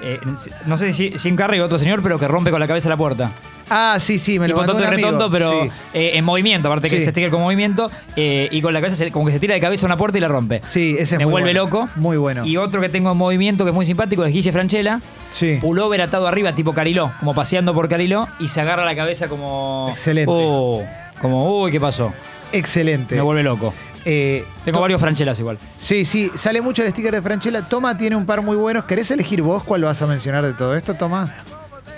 eh, 0.00 0.20
no 0.64 0.76
sé 0.76 0.92
si 0.92 1.10
Jim 1.18 1.36
Carrey 1.36 1.60
o 1.60 1.64
otro 1.64 1.76
señor, 1.76 2.02
pero 2.02 2.18
que 2.18 2.28
rompe 2.28 2.50
con 2.50 2.60
la 2.60 2.66
cabeza 2.66 2.88
la 2.88 2.96
puerta. 2.96 3.32
Ah, 3.70 3.96
sí, 4.00 4.18
sí, 4.18 4.38
me 4.38 4.46
lo 4.48 4.54
tipo 4.54 4.58
mandó 4.58 4.72
tonto 4.74 4.86
un 4.88 4.90
y 4.90 4.94
amigo. 4.94 5.08
retonto, 5.10 5.30
pero 5.30 5.50
Sí. 5.64 5.70
eh, 5.94 6.10
en 6.14 6.24
movimiento, 6.24 6.68
aparte 6.68 6.88
que 6.88 6.96
Sí. 6.96 7.02
ese 7.02 7.10
sticker 7.10 7.30
con 7.30 7.40
movimiento, 7.42 7.90
eh, 8.16 8.48
y 8.50 8.60
con 8.62 8.72
la 8.72 8.80
cabeza 8.80 8.96
se- 8.96 9.10
como 9.10 9.26
que 9.26 9.32
se 9.32 9.40
tira 9.40 9.54
de 9.54 9.60
cabeza 9.60 9.86
a 9.86 9.88
una 9.88 9.96
puerta 9.96 10.18
y 10.18 10.20
la 10.20 10.28
rompe. 10.28 10.62
Sí, 10.64 10.92
ese 10.98 11.14
es 11.14 11.18
me 11.18 11.24
muy 11.26 11.32
vuelve 11.32 11.48
bueno. 11.54 11.64
loco. 11.64 11.88
Muy 11.96 12.16
bueno. 12.16 12.46
Y 12.46 12.56
otro 12.56 12.80
que 12.80 12.88
tengo 12.88 13.12
en 13.12 13.16
movimiento 13.18 13.64
que 13.64 13.70
es 13.70 13.74
muy 13.74 13.86
simpático 13.86 14.24
es 14.24 14.32
Guille 14.32 14.52
Franchella. 14.52 15.00
Sí. 15.30 15.58
Pullover 15.60 16.00
atado 16.02 16.26
arriba, 16.26 16.52
tipo 16.54 16.72
Cariló, 16.74 17.10
como 17.20 17.34
paseando 17.34 17.74
por 17.74 17.88
Cariló, 17.88 18.28
y 18.38 18.48
se 18.48 18.60
agarra 18.60 18.84
la 18.84 18.96
cabeza 18.96 19.28
como. 19.28 19.88
Excelente. 19.90 20.32
Oh, 20.34 20.84
como, 21.20 21.62
uy, 21.62 21.70
¿qué 21.70 21.80
pasó? 21.80 22.12
Excelente. 22.52 23.14
Me 23.16 23.20
vuelve 23.22 23.42
loco. 23.42 23.74
Eh, 24.04 24.44
Tengo 24.64 24.78
To- 24.78 24.82
varios 24.82 25.00
Franchelas 25.00 25.38
igual. 25.38 25.58
Sí, 25.76 26.06
sí, 26.06 26.30
sale 26.34 26.62
mucho 26.62 26.82
el 26.82 26.90
sticker 26.90 27.12
de 27.12 27.20
Franchella. 27.20 27.68
Toma 27.68 27.98
tiene 27.98 28.16
un 28.16 28.24
par 28.24 28.40
muy 28.40 28.56
buenos. 28.56 28.84
¿Querés 28.84 29.10
elegir 29.10 29.42
vos 29.42 29.64
cuál 29.64 29.82
vas 29.82 30.00
a 30.00 30.06
mencionar 30.06 30.46
de 30.46 30.54
todo 30.54 30.74
esto, 30.74 30.94
Toma? 30.94 31.34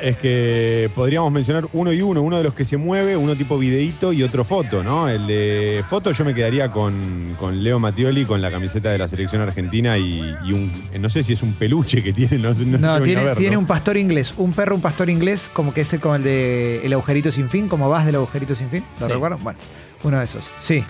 Es 0.03 0.17
que 0.17 0.91
podríamos 0.95 1.31
mencionar 1.31 1.69
uno 1.73 1.93
y 1.93 2.01
uno, 2.01 2.23
uno 2.23 2.39
de 2.39 2.45
los 2.45 2.55
que 2.55 2.65
se 2.65 2.77
mueve, 2.77 3.17
uno 3.17 3.37
tipo 3.37 3.59
videíto 3.59 4.13
y 4.13 4.23
otro 4.23 4.45
foto, 4.45 4.83
¿no? 4.83 5.09
El 5.09 5.27
de 5.27 5.85
foto 5.89 6.13
yo 6.13 6.25
me 6.25 6.35
quedaría 6.35 6.71
con, 6.71 7.37
con 7.39 7.63
Leo 7.63 7.79
Mattioli 7.79 8.25
con 8.25 8.41
la 8.41 8.51
camiseta 8.51 8.91
de 8.91 8.99
la 8.99 9.09
selección 9.09 9.43
argentina 9.43 9.99
y, 9.99 10.21
y 10.45 10.53
un, 10.53 10.73
no 10.99 11.11
sé 11.11 11.23
si 11.23 11.35
es 11.35 11.43
un 11.43 11.53
peluche 11.55 12.03
que 12.03 12.13
tiene, 12.13 12.39
no 12.39 12.55
sé. 12.55 12.65
No, 12.65 12.79
No, 12.79 13.03
tiene, 13.03 13.23
verlo. 13.25 13.39
tiene 13.41 13.57
un 13.59 13.67
pastor 13.67 13.97
inglés. 13.99 14.33
Un 14.39 14.53
perro, 14.53 14.75
un 14.75 14.81
pastor 14.81 15.11
inglés, 15.11 15.51
como 15.53 15.75
que 15.75 15.83
es 15.83 15.97
como 16.01 16.15
el 16.15 16.23
de 16.23 16.85
El 16.87 16.93
agujerito 16.95 17.31
sin 17.31 17.49
fin, 17.51 17.69
como 17.69 17.89
vas 17.91 18.07
del 18.07 18.15
agujerito 18.15 18.55
sin 18.55 18.71
fin. 18.71 18.85
¿Lo 19.01 19.07
Sí. 19.07 19.13
recuerdan? 19.13 19.43
Bueno, 19.43 19.59
uno 20.03 20.19
de 20.19 20.25
esos. 20.25 20.51
Sí. 20.61 20.83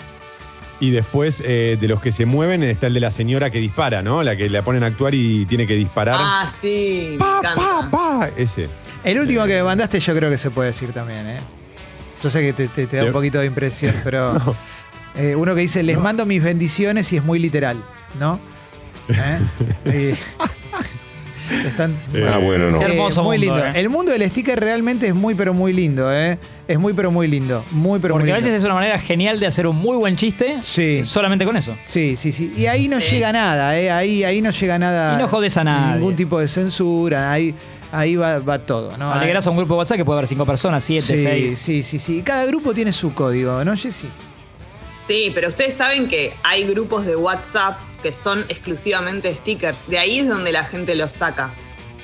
Y 0.80 0.90
después 0.90 1.42
eh, 1.46 1.76
de 1.78 1.88
los 1.88 2.00
que 2.00 2.10
se 2.10 2.24
mueven 2.24 2.62
está 2.62 2.86
el 2.86 2.94
de 2.94 3.00
la 3.00 3.10
señora 3.10 3.50
que 3.50 3.58
dispara, 3.58 4.02
¿no? 4.02 4.22
La 4.22 4.34
que 4.36 4.48
la 4.48 4.62
ponen 4.62 4.82
a 4.82 4.86
actuar 4.86 5.14
y 5.14 5.44
tiene 5.46 5.66
que 5.66 5.74
disparar. 5.74 6.16
Ah, 6.18 6.48
sí. 6.50 7.16
pa, 7.18 7.40
pa, 7.54 7.88
pa. 7.90 8.30
Ese. 8.36 8.68
El 9.04 9.18
último 9.20 9.44
que 9.44 9.54
me 9.56 9.62
mandaste 9.62 10.00
yo 10.00 10.14
creo 10.16 10.30
que 10.30 10.38
se 10.38 10.50
puede 10.50 10.68
decir 10.70 10.92
también, 10.92 11.26
¿eh? 11.26 11.38
Yo 12.22 12.30
sé 12.30 12.40
que 12.40 12.52
te, 12.54 12.68
te- 12.68 12.86
te 12.86 12.96
da 12.96 13.04
un 13.04 13.12
poquito 13.12 13.38
de 13.40 13.46
impresión, 13.46 13.94
pero 14.04 14.36
eh, 15.16 15.34
uno 15.34 15.54
que 15.54 15.60
dice, 15.62 15.82
les 15.82 15.98
mando 15.98 16.24
mis 16.26 16.42
bendiciones 16.42 17.12
y 17.12 17.16
es 17.18 17.24
muy 17.24 17.38
literal, 17.38 17.76
¿no? 18.18 18.40
¿Eh? 19.86 20.14
Están, 21.66 21.96
Ah, 22.32 22.38
bueno, 22.38 22.70
no. 22.70 22.78
Qué 22.78 22.84
hermoso 22.86 23.22
muy 23.24 23.38
mundo, 23.38 23.54
lindo. 23.56 23.68
¿eh? 23.68 23.80
El 23.80 23.88
mundo 23.90 24.12
del 24.12 24.28
sticker 24.30 24.58
realmente 24.60 25.08
es 25.08 25.14
muy 25.14 25.34
pero 25.34 25.52
muy 25.52 25.72
lindo, 25.72 26.12
¿eh? 26.14 26.38
Es 26.68 26.78
muy 26.78 26.92
pero 26.92 27.10
muy 27.10 27.26
lindo, 27.26 27.64
muy 27.72 27.98
pero 27.98 28.14
Porque 28.14 28.24
muy 28.26 28.30
a 28.32 28.36
lindo. 28.36 28.46
veces 28.46 28.58
es 28.60 28.64
una 28.64 28.74
manera 28.74 28.98
genial 28.98 29.40
de 29.40 29.46
hacer 29.46 29.66
un 29.66 29.76
muy 29.76 29.96
buen 29.96 30.14
chiste 30.16 30.58
Sí. 30.62 31.04
solamente 31.04 31.44
con 31.44 31.56
eso. 31.56 31.74
Sí, 31.86 32.14
sí, 32.16 32.30
sí. 32.32 32.52
Y 32.56 32.66
ahí 32.66 32.88
no 32.88 32.98
llega 33.00 33.32
nada, 33.32 33.76
¿eh? 33.78 33.90
Ahí, 33.90 34.22
ahí 34.24 34.40
no 34.40 34.50
llega 34.50 34.78
nada. 34.78 35.14
Y 35.14 35.18
no 35.22 35.26
jodes 35.28 35.56
a 35.56 35.64
nadie. 35.64 35.96
Ningún 35.98 36.14
tipo 36.16 36.38
de 36.38 36.46
censura. 36.46 37.32
Ahí, 37.32 37.54
ahí 37.90 38.14
va, 38.14 38.38
va 38.38 38.58
todo, 38.60 38.96
¿no? 38.96 39.12
Alegras 39.12 39.46
a 39.46 39.50
un 39.50 39.56
grupo 39.56 39.74
de 39.74 39.78
WhatsApp 39.78 39.96
que 39.98 40.04
puede 40.04 40.18
haber 40.18 40.28
cinco 40.28 40.46
personas, 40.46 40.84
siete, 40.84 41.16
sí, 41.16 41.18
seis. 41.18 41.58
Sí, 41.58 41.82
sí, 41.82 41.98
sí. 41.98 42.18
Y 42.18 42.22
Cada 42.22 42.46
grupo 42.46 42.72
tiene 42.72 42.92
su 42.92 43.12
código, 43.12 43.64
¿no, 43.64 43.76
Jessy? 43.76 44.08
Sí, 44.96 45.32
pero 45.34 45.48
ustedes 45.48 45.74
saben 45.74 46.06
que 46.08 46.32
hay 46.44 46.64
grupos 46.64 47.06
de 47.06 47.16
WhatsApp 47.16 47.78
que 48.02 48.12
son 48.12 48.40
exclusivamente 48.48 49.32
stickers. 49.34 49.86
De 49.88 49.98
ahí 49.98 50.20
es 50.20 50.28
donde 50.28 50.52
la 50.52 50.64
gente 50.64 50.94
los 50.94 51.12
saca. 51.12 51.50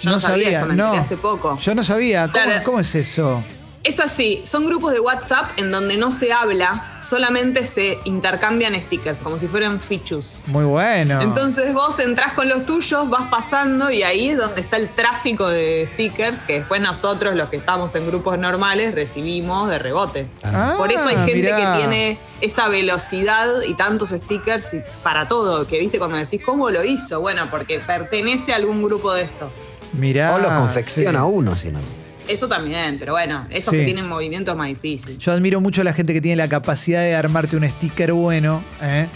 Yo 0.00 0.11
no, 0.11 0.21
sabía, 0.21 0.50
eso, 0.50 0.67
me 0.67 0.73
enteré 0.73 0.88
no. 0.91 0.95
hace 0.95 1.17
poco. 1.17 1.59
Yo 1.59 1.75
no 1.75 1.83
sabía. 1.83 2.23
¿Cómo, 2.31 2.33
Claro. 2.45 2.62
cómo 2.65 2.81
es 2.81 2.95
eso? 2.95 3.43
Es 3.87 4.00
así, 4.00 4.40
son 4.45 4.66
grupos 4.66 4.93
de 4.93 4.99
WhatsApp 4.99 5.50
en 5.59 5.71
donde 5.71 5.97
no 5.97 6.11
se 6.11 6.33
habla, 6.33 6.99
solamente 7.00 7.64
se 7.64 8.00
intercambian 8.02 8.75
stickers, 8.75 9.21
como 9.21 9.38
si 9.38 9.47
fueran 9.47 9.81
fichus. 9.81 10.43
Muy 10.47 10.64
bueno. 10.64 11.21
Entonces 11.23 11.73
vos 11.73 12.00
entrás 12.00 12.33
con 12.33 12.49
los 12.49 12.66
tuyos, 12.66 13.09
vas 13.09 13.28
pasando 13.31 13.88
y 13.93 14.02
ahí 14.02 14.31
es 14.31 14.38
donde 14.38 14.61
está 14.61 14.76
el 14.76 14.88
tráfico 14.88 15.47
de 15.49 15.88
stickers 15.93 16.40
que 16.40 16.55
después 16.55 16.81
nosotros, 16.81 17.37
los 17.37 17.49
que 17.49 17.59
estamos 17.59 17.95
en 17.95 18.09
grupos 18.09 18.40
normales, 18.40 18.93
recibimos 18.93 19.71
de 19.71 19.78
rebote. 19.78 20.26
Ah, 20.43 20.75
Por 20.76 20.90
eso 20.90 21.07
hay 21.07 21.14
gente 21.19 21.35
mirá. 21.35 21.57
que 21.57 21.78
tiene 21.78 22.19
esa 22.40 22.66
velocidad 22.66 23.62
y 23.69 23.75
tantos 23.75 24.09
stickers 24.09 24.75
y 24.75 24.83
para 25.05 25.28
todo, 25.28 25.69
que 25.69 25.78
viste 25.78 25.99
cuando 25.99 26.16
decís, 26.16 26.40
¿cómo 26.45 26.71
lo 26.71 26.83
hizo? 26.83 27.21
Bueno, 27.21 27.47
porque 27.52 27.78
pertenece 27.78 28.52
a 28.52 28.57
algún 28.57 28.83
grupo 28.83 29.14
de 29.14 29.23
estos. 29.23 29.52
Mirá. 29.93 30.35
o 30.35 30.38
lo 30.38 30.49
confecciona 30.49 31.21
sí. 31.21 31.25
uno, 31.28 31.57
si 31.57 31.71
no. 31.71 31.78
Eso 32.28 32.49
también, 32.49 32.97
pero 32.99 33.12
bueno, 33.12 33.47
esos 33.50 33.73
Sí. 33.73 33.78
que 33.78 33.85
tienen 33.85 34.09
movimientos 34.09 34.56
más 34.56 34.68
difíciles. 34.68 35.18
Yo 35.18 35.33
admiro 35.33 35.61
mucho 35.61 35.80
a 35.83 35.85
la 35.85 35.92
gente 35.92 36.12
que 36.12 36.21
tiene 36.21 36.37
la 36.37 36.49
capacidad 36.49 37.00
de 37.02 37.14
armarte 37.14 37.56
un 37.56 37.68
sticker 37.68 38.12
bueno. 38.12 38.62
¿eh? 38.83 39.09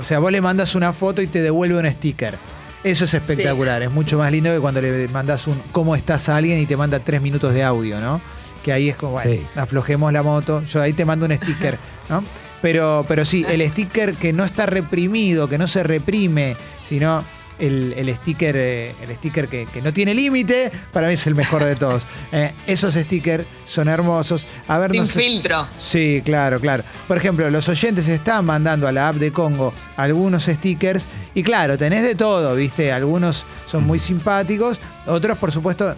O 0.00 0.04
sea, 0.04 0.18
vos 0.18 0.30
le 0.32 0.40
mandas 0.40 0.74
una 0.74 0.92
foto 0.92 1.22
y 1.22 1.26
te 1.26 1.40
devuelve 1.42 1.76
un 1.78 1.90
sticker. 1.90 2.36
Eso 2.84 3.04
es 3.04 3.14
espectacular. 3.14 3.82
Es 3.82 3.90
mucho 3.90 4.18
más 4.18 4.32
lindo 4.32 4.52
que 4.52 4.58
cuando 4.58 4.80
le 4.80 5.06
mandas 5.08 5.46
un 5.46 5.60
cómo 5.72 5.94
estás 5.94 6.28
a 6.28 6.36
alguien 6.36 6.58
y 6.58 6.66
te 6.66 6.76
manda 6.76 6.98
tres 6.98 7.22
minutos 7.22 7.54
de 7.54 7.62
audio, 7.62 8.00
¿no? 8.00 8.20
Que 8.64 8.72
ahí 8.72 8.88
es 8.88 8.96
como, 8.96 9.12
bueno, 9.12 9.30
Sí. 9.30 9.46
aflojemos 9.54 10.12
la 10.12 10.22
moto. 10.22 10.62
Yo 10.66 10.82
ahí 10.82 10.92
te 10.92 11.04
mando 11.04 11.26
un 11.26 11.32
sticker, 11.36 11.78
¿no? 12.08 12.24
Pero, 12.60 13.04
pero 13.08 13.24
sí, 13.24 13.44
el 13.48 13.68
sticker 13.70 14.14
que 14.14 14.32
no 14.32 14.44
está 14.44 14.66
reprimido, 14.66 15.48
que 15.48 15.58
no 15.58 15.66
se 15.68 15.82
reprime, 15.82 16.56
sino 16.84 17.24
el, 17.62 17.94
el 17.96 18.14
sticker, 18.16 18.54
eh, 18.58 18.94
el 19.02 19.14
sticker 19.16 19.48
que, 19.48 19.64
que 19.66 19.80
no 19.80 19.92
tiene 19.92 20.14
límite, 20.14 20.70
para 20.92 21.06
mí 21.08 21.14
es 21.14 21.26
el 21.26 21.34
mejor 21.34 21.64
de 21.64 21.76
todos. 21.76 22.06
Eh, 22.32 22.50
esos 22.66 22.94
stickers 22.94 23.44
son 23.66 23.88
hermosos. 23.88 24.46
A 24.68 24.78
ver, 24.78 24.90
Sin 24.92 25.00
no 25.02 25.06
sé- 25.06 25.20
filtro. 25.22 25.66
Sí, 25.76 26.22
claro, 26.24 26.58
claro. 26.60 26.82
Por 27.06 27.16
ejemplo, 27.18 27.48
los 27.50 27.68
oyentes 27.68 28.08
están 28.08 28.44
mandando 28.46 28.88
a 28.88 28.92
la 28.92 29.08
app 29.08 29.16
de 29.16 29.30
Congo 29.32 29.72
algunos 29.96 30.44
stickers 30.44 31.06
y 31.34 31.42
claro, 31.42 31.76
tenés 31.76 32.02
de 32.02 32.14
todo, 32.14 32.54
¿viste? 32.54 32.90
Algunos 32.90 33.44
son 33.66 33.84
muy 33.84 33.98
simpáticos, 33.98 34.80
otros, 35.06 35.36
por 35.38 35.52
supuesto, 35.52 35.94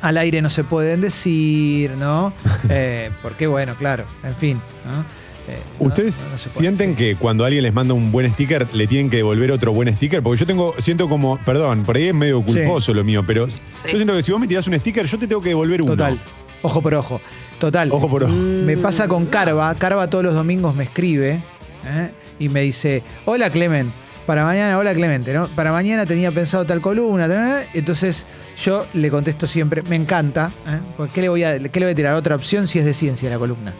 al 0.00 0.16
aire 0.18 0.40
no 0.42 0.48
se 0.50 0.64
pueden 0.64 1.00
decir, 1.02 1.90
¿no? 1.92 2.32
Eh, 2.70 3.10
porque, 3.22 3.46
bueno, 3.46 3.74
claro, 3.76 4.04
en 4.22 4.34
fin. 4.34 4.60
¿no? 4.86 5.04
Eh, 5.46 5.58
¿Ustedes 5.78 6.26
no 6.30 6.38
se 6.38 6.48
puede, 6.48 6.60
sienten 6.60 6.90
sí. 6.92 6.96
que 6.96 7.16
cuando 7.16 7.44
alguien 7.44 7.62
les 7.62 7.74
manda 7.74 7.92
un 7.92 8.10
buen 8.10 8.30
sticker 8.32 8.66
le 8.74 8.86
tienen 8.86 9.10
que 9.10 9.18
devolver 9.18 9.52
otro 9.52 9.72
buen 9.72 9.94
sticker? 9.94 10.22
Porque 10.22 10.40
yo 10.40 10.46
tengo, 10.46 10.74
siento 10.78 11.08
como, 11.08 11.38
perdón, 11.44 11.84
por 11.84 11.96
ahí 11.96 12.08
es 12.08 12.14
medio 12.14 12.42
culposo 12.42 12.94
lo 12.94 13.04
mío, 13.04 13.22
pero 13.26 13.46
yo 13.46 13.54
siento 13.82 14.16
que 14.16 14.22
si 14.22 14.32
vos 14.32 14.40
me 14.40 14.46
tirás 14.46 14.66
un 14.66 14.78
sticker, 14.78 15.06
yo 15.06 15.18
te 15.18 15.26
tengo 15.26 15.42
que 15.42 15.50
devolver 15.50 15.82
uno. 15.82 15.92
Total. 15.92 16.18
Ojo 16.62 16.80
por 16.80 16.94
ojo. 16.94 17.20
Total. 17.58 17.92
Ojo 17.92 18.08
por 18.08 18.24
ojo. 18.24 18.32
Me 18.32 18.78
pasa 18.78 19.06
con 19.06 19.26
Carva. 19.26 19.74
Carva 19.74 20.08
todos 20.08 20.24
los 20.24 20.34
domingos 20.34 20.74
me 20.74 20.84
escribe 20.84 21.40
¿eh? 21.86 22.10
y 22.38 22.48
me 22.48 22.62
dice, 22.62 23.02
hola 23.26 23.50
Clement, 23.50 23.92
para 24.26 24.44
mañana, 24.44 24.78
hola 24.78 24.94
Clemente, 24.94 25.32
¿no? 25.32 25.48
Para 25.48 25.72
mañana 25.72 26.06
tenía 26.06 26.30
pensado 26.30 26.64
tal 26.64 26.80
columna, 26.80 27.28
tal, 27.28 27.36
tal". 27.36 27.68
entonces 27.74 28.26
yo 28.62 28.86
le 28.94 29.10
contesto 29.10 29.46
siempre, 29.46 29.82
me 29.82 29.96
encanta, 29.96 30.52
¿eh? 30.66 30.80
Porque 30.96 31.12
¿qué 31.14 31.20
le, 31.22 31.28
voy 31.28 31.44
a, 31.44 31.58
¿qué 31.58 31.80
le 31.80 31.86
voy 31.86 31.92
a 31.92 31.94
tirar? 31.94 32.14
Otra 32.14 32.34
opción 32.34 32.66
si 32.66 32.78
es 32.78 32.84
de 32.84 32.94
ciencia 32.94 33.28
la 33.28 33.38
columna. 33.38 33.72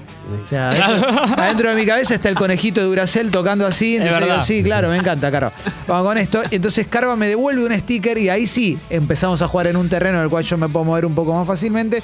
O 0.43 0.47
sea, 0.47 0.71
adentro, 0.71 1.09
adentro 1.37 1.71
de 1.71 1.77
mi 1.77 1.87
cabeza 1.87 2.15
está 2.15 2.29
el 2.29 2.35
conejito 2.35 2.81
de 2.81 2.87
Duracell 2.87 3.31
tocando 3.31 3.67
así, 3.67 3.97
entonces 3.97 4.25
digo, 4.25 4.43
sí, 4.43 4.63
claro, 4.63 4.89
me 4.89 4.97
encanta, 4.97 5.31
Carva. 5.31 5.53
Vamos 5.87 6.07
con 6.07 6.19
esto. 6.19 6.43
Entonces 6.51 6.87
Carva 6.87 7.17
me 7.17 7.29
devuelve 7.29 7.65
un 7.65 7.73
sticker 7.73 8.19
y 8.19 8.29
ahí 8.29 8.47
sí 8.47 8.79
empezamos 8.91 9.43
a 9.43 9.49
jugar 9.49 9.69
en 9.69 9.77
un 9.77 9.89
terreno 9.89 10.19
en 10.19 10.25
el 10.25 10.31
cual 10.31 10.45
yo 10.45 10.57
me 10.59 10.69
puedo 10.69 10.85
mover 10.85 11.07
un 11.07 11.15
poco 11.15 11.35
más 11.35 11.47
fácilmente. 11.47 12.03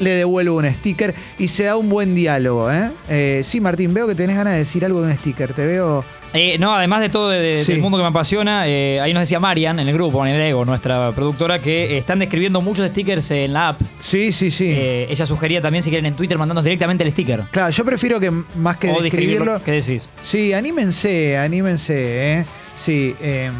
Le 0.00 0.10
devuelvo 0.10 0.56
un 0.56 0.72
sticker 0.72 1.14
y 1.38 1.48
se 1.48 1.64
da 1.64 1.76
un 1.76 1.88
buen 1.88 2.14
diálogo. 2.14 2.70
¿eh? 2.70 2.92
Eh, 3.08 3.42
sí, 3.44 3.60
Martín, 3.60 3.92
veo 3.92 4.06
que 4.06 4.14
tenés 4.14 4.36
ganas 4.36 4.52
de 4.52 4.60
decir 4.60 4.84
algo 4.84 5.02
de 5.02 5.08
un 5.08 5.16
sticker. 5.16 5.52
Te 5.52 5.66
veo. 5.66 6.04
Eh, 6.34 6.58
no, 6.58 6.74
además 6.74 7.00
de 7.00 7.08
todo 7.08 7.30
de- 7.30 7.40
de- 7.40 7.64
Sí. 7.64 7.72
del 7.72 7.80
mundo 7.80 7.96
que 7.96 8.02
me 8.02 8.10
apasiona, 8.10 8.68
eh, 8.68 9.00
ahí 9.00 9.14
nos 9.14 9.22
decía 9.22 9.40
Marian 9.40 9.78
en 9.78 9.88
el 9.88 9.94
grupo, 9.94 10.24
en 10.26 10.34
el 10.34 10.40
Ego, 10.42 10.64
nuestra 10.64 11.10
productora, 11.12 11.60
que 11.60 11.94
eh, 11.94 11.98
están 11.98 12.18
describiendo 12.18 12.60
muchos 12.60 12.86
stickers 12.90 13.30
en 13.30 13.54
la 13.54 13.68
app. 13.70 13.80
Sí, 13.98 14.30
sí, 14.32 14.50
sí. 14.50 14.70
Eh, 14.70 15.06
ella 15.10 15.24
sugería 15.24 15.62
también 15.62 15.82
si 15.82 15.88
quieren 15.90 16.04
en 16.06 16.14
Twitter 16.16 16.36
mandarnos 16.36 16.64
directamente 16.64 17.02
el 17.04 17.10
sticker. 17.12 17.44
claro, 17.50 17.70
yo 17.70 17.84
prefiero 17.84 18.20
que 18.20 18.30
más 18.30 18.76
que 18.76 18.90
o 18.90 19.00
describirlo. 19.00 19.62
¿Qué 19.64 19.72
decís? 19.72 20.10
Sí, 20.22 20.52
anímense, 20.52 21.38
anímense. 21.38 22.40
¿eh? 22.40 22.46
Sí, 22.74 23.14
eh, 23.22 23.50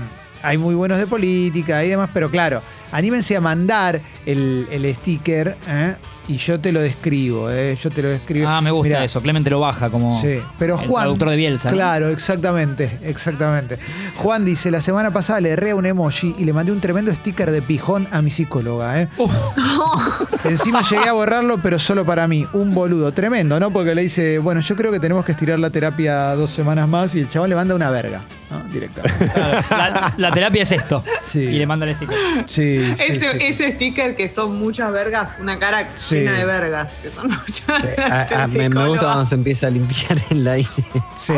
hay 0.42 0.58
muy 0.58 0.74
buenos 0.74 0.98
de 0.98 1.06
política 1.06 1.82
y 1.84 1.88
demás, 1.88 2.10
pero 2.12 2.30
claro, 2.30 2.62
anímense 2.92 3.36
a 3.36 3.40
mandar 3.40 4.00
el, 4.26 4.66
el 4.70 4.94
sticker 4.94 5.56
¿eh? 5.68 5.94
y 6.28 6.36
yo 6.36 6.60
te 6.60 6.72
lo 6.72 6.80
describo. 6.80 7.50
¿eh? 7.50 7.76
Yo 7.82 7.90
te 7.90 8.02
lo 8.02 8.10
describo. 8.10 8.48
Ah, 8.48 8.60
me 8.60 8.70
gusta 8.70 8.88
Mirá, 8.88 9.04
eso. 9.04 9.20
Clemente 9.22 9.48
lo 9.50 9.60
baja 9.60 9.88
como 9.90 10.20
Sí, 10.20 10.40
pero 10.58 10.78
el 10.78 10.86
Juan. 10.86 11.02
traductor 11.04 11.30
de 11.30 11.36
Bielsa. 11.36 11.70
¿no? 11.70 11.74
Claro, 11.76 12.08
exactamente, 12.10 12.98
exactamente. 13.02 13.78
Juan 14.16 14.44
dice: 14.44 14.70
La 14.70 14.80
semana 14.82 15.10
pasada 15.10 15.40
le 15.40 15.50
erré 15.50 15.70
a 15.70 15.74
un 15.76 15.86
emoji 15.86 16.34
y 16.38 16.44
le 16.44 16.52
mandé 16.52 16.70
un 16.72 16.80
tremendo 16.80 17.12
sticker 17.14 17.50
de 17.50 17.62
pijón 17.62 18.06
a 18.10 18.20
mi 18.22 18.30
psicóloga. 18.30 19.00
¿eh? 19.02 19.08
Encima 20.44 20.82
llegué 20.82 21.08
a 21.08 21.12
borrarlo, 21.12 21.58
pero 21.62 21.78
solo 21.78 22.04
para 22.04 22.28
mí. 22.28 22.46
Un 22.52 22.74
boludo. 22.74 23.12
Tremendo, 23.12 23.58
¿no? 23.58 23.70
Porque 23.70 23.94
le 23.94 24.02
dice: 24.02 24.38
Bueno, 24.38 24.60
yo 24.60 24.76
creo 24.76 24.92
que 24.92 25.00
tenemos 25.00 25.24
que 25.24 25.32
estirar 25.32 25.58
la 25.58 25.70
terapia 25.70 26.34
dos 26.34 26.50
semanas 26.50 26.88
más 26.88 27.14
y 27.14 27.20
el 27.20 27.28
chaval 27.28 27.50
le 27.50 27.56
manda 27.56 27.74
una 27.74 27.90
verga, 27.90 28.22
¿no? 28.50 28.64
Directamente. 28.64 29.28
Claro, 29.28 29.60
la, 29.70 30.14
la 30.16 30.32
terapia 30.32 30.62
es 30.62 30.72
esto. 30.72 31.04
Sí. 31.20 31.40
Y 31.44 31.58
le 31.58 31.66
manda 31.66 31.86
el 31.86 31.94
sticker. 31.96 32.16
Sí, 32.46 32.94
sí, 32.96 33.02
ese, 33.08 33.32
sí. 33.32 33.38
ese 33.40 33.72
sticker 33.72 34.16
que 34.16 34.28
son 34.28 34.58
muchas 34.58 34.90
vergas, 34.92 35.36
una 35.40 35.58
cara 35.58 35.88
Sí. 35.94 36.16
llena 36.16 36.32
de 36.32 36.44
vergas, 36.44 36.98
que 37.02 37.10
son 37.10 37.28
muchas 37.30 37.68
A- 38.10 38.44
a- 38.44 38.46
me, 38.48 38.68
me 38.68 38.86
gusta 38.88 39.04
cuando 39.06 39.26
se 39.26 39.34
empieza 39.34 39.66
a 39.66 39.70
limpiar 39.70 40.18
el 40.30 40.46
aire. 40.48 40.68
Sí. 41.16 41.32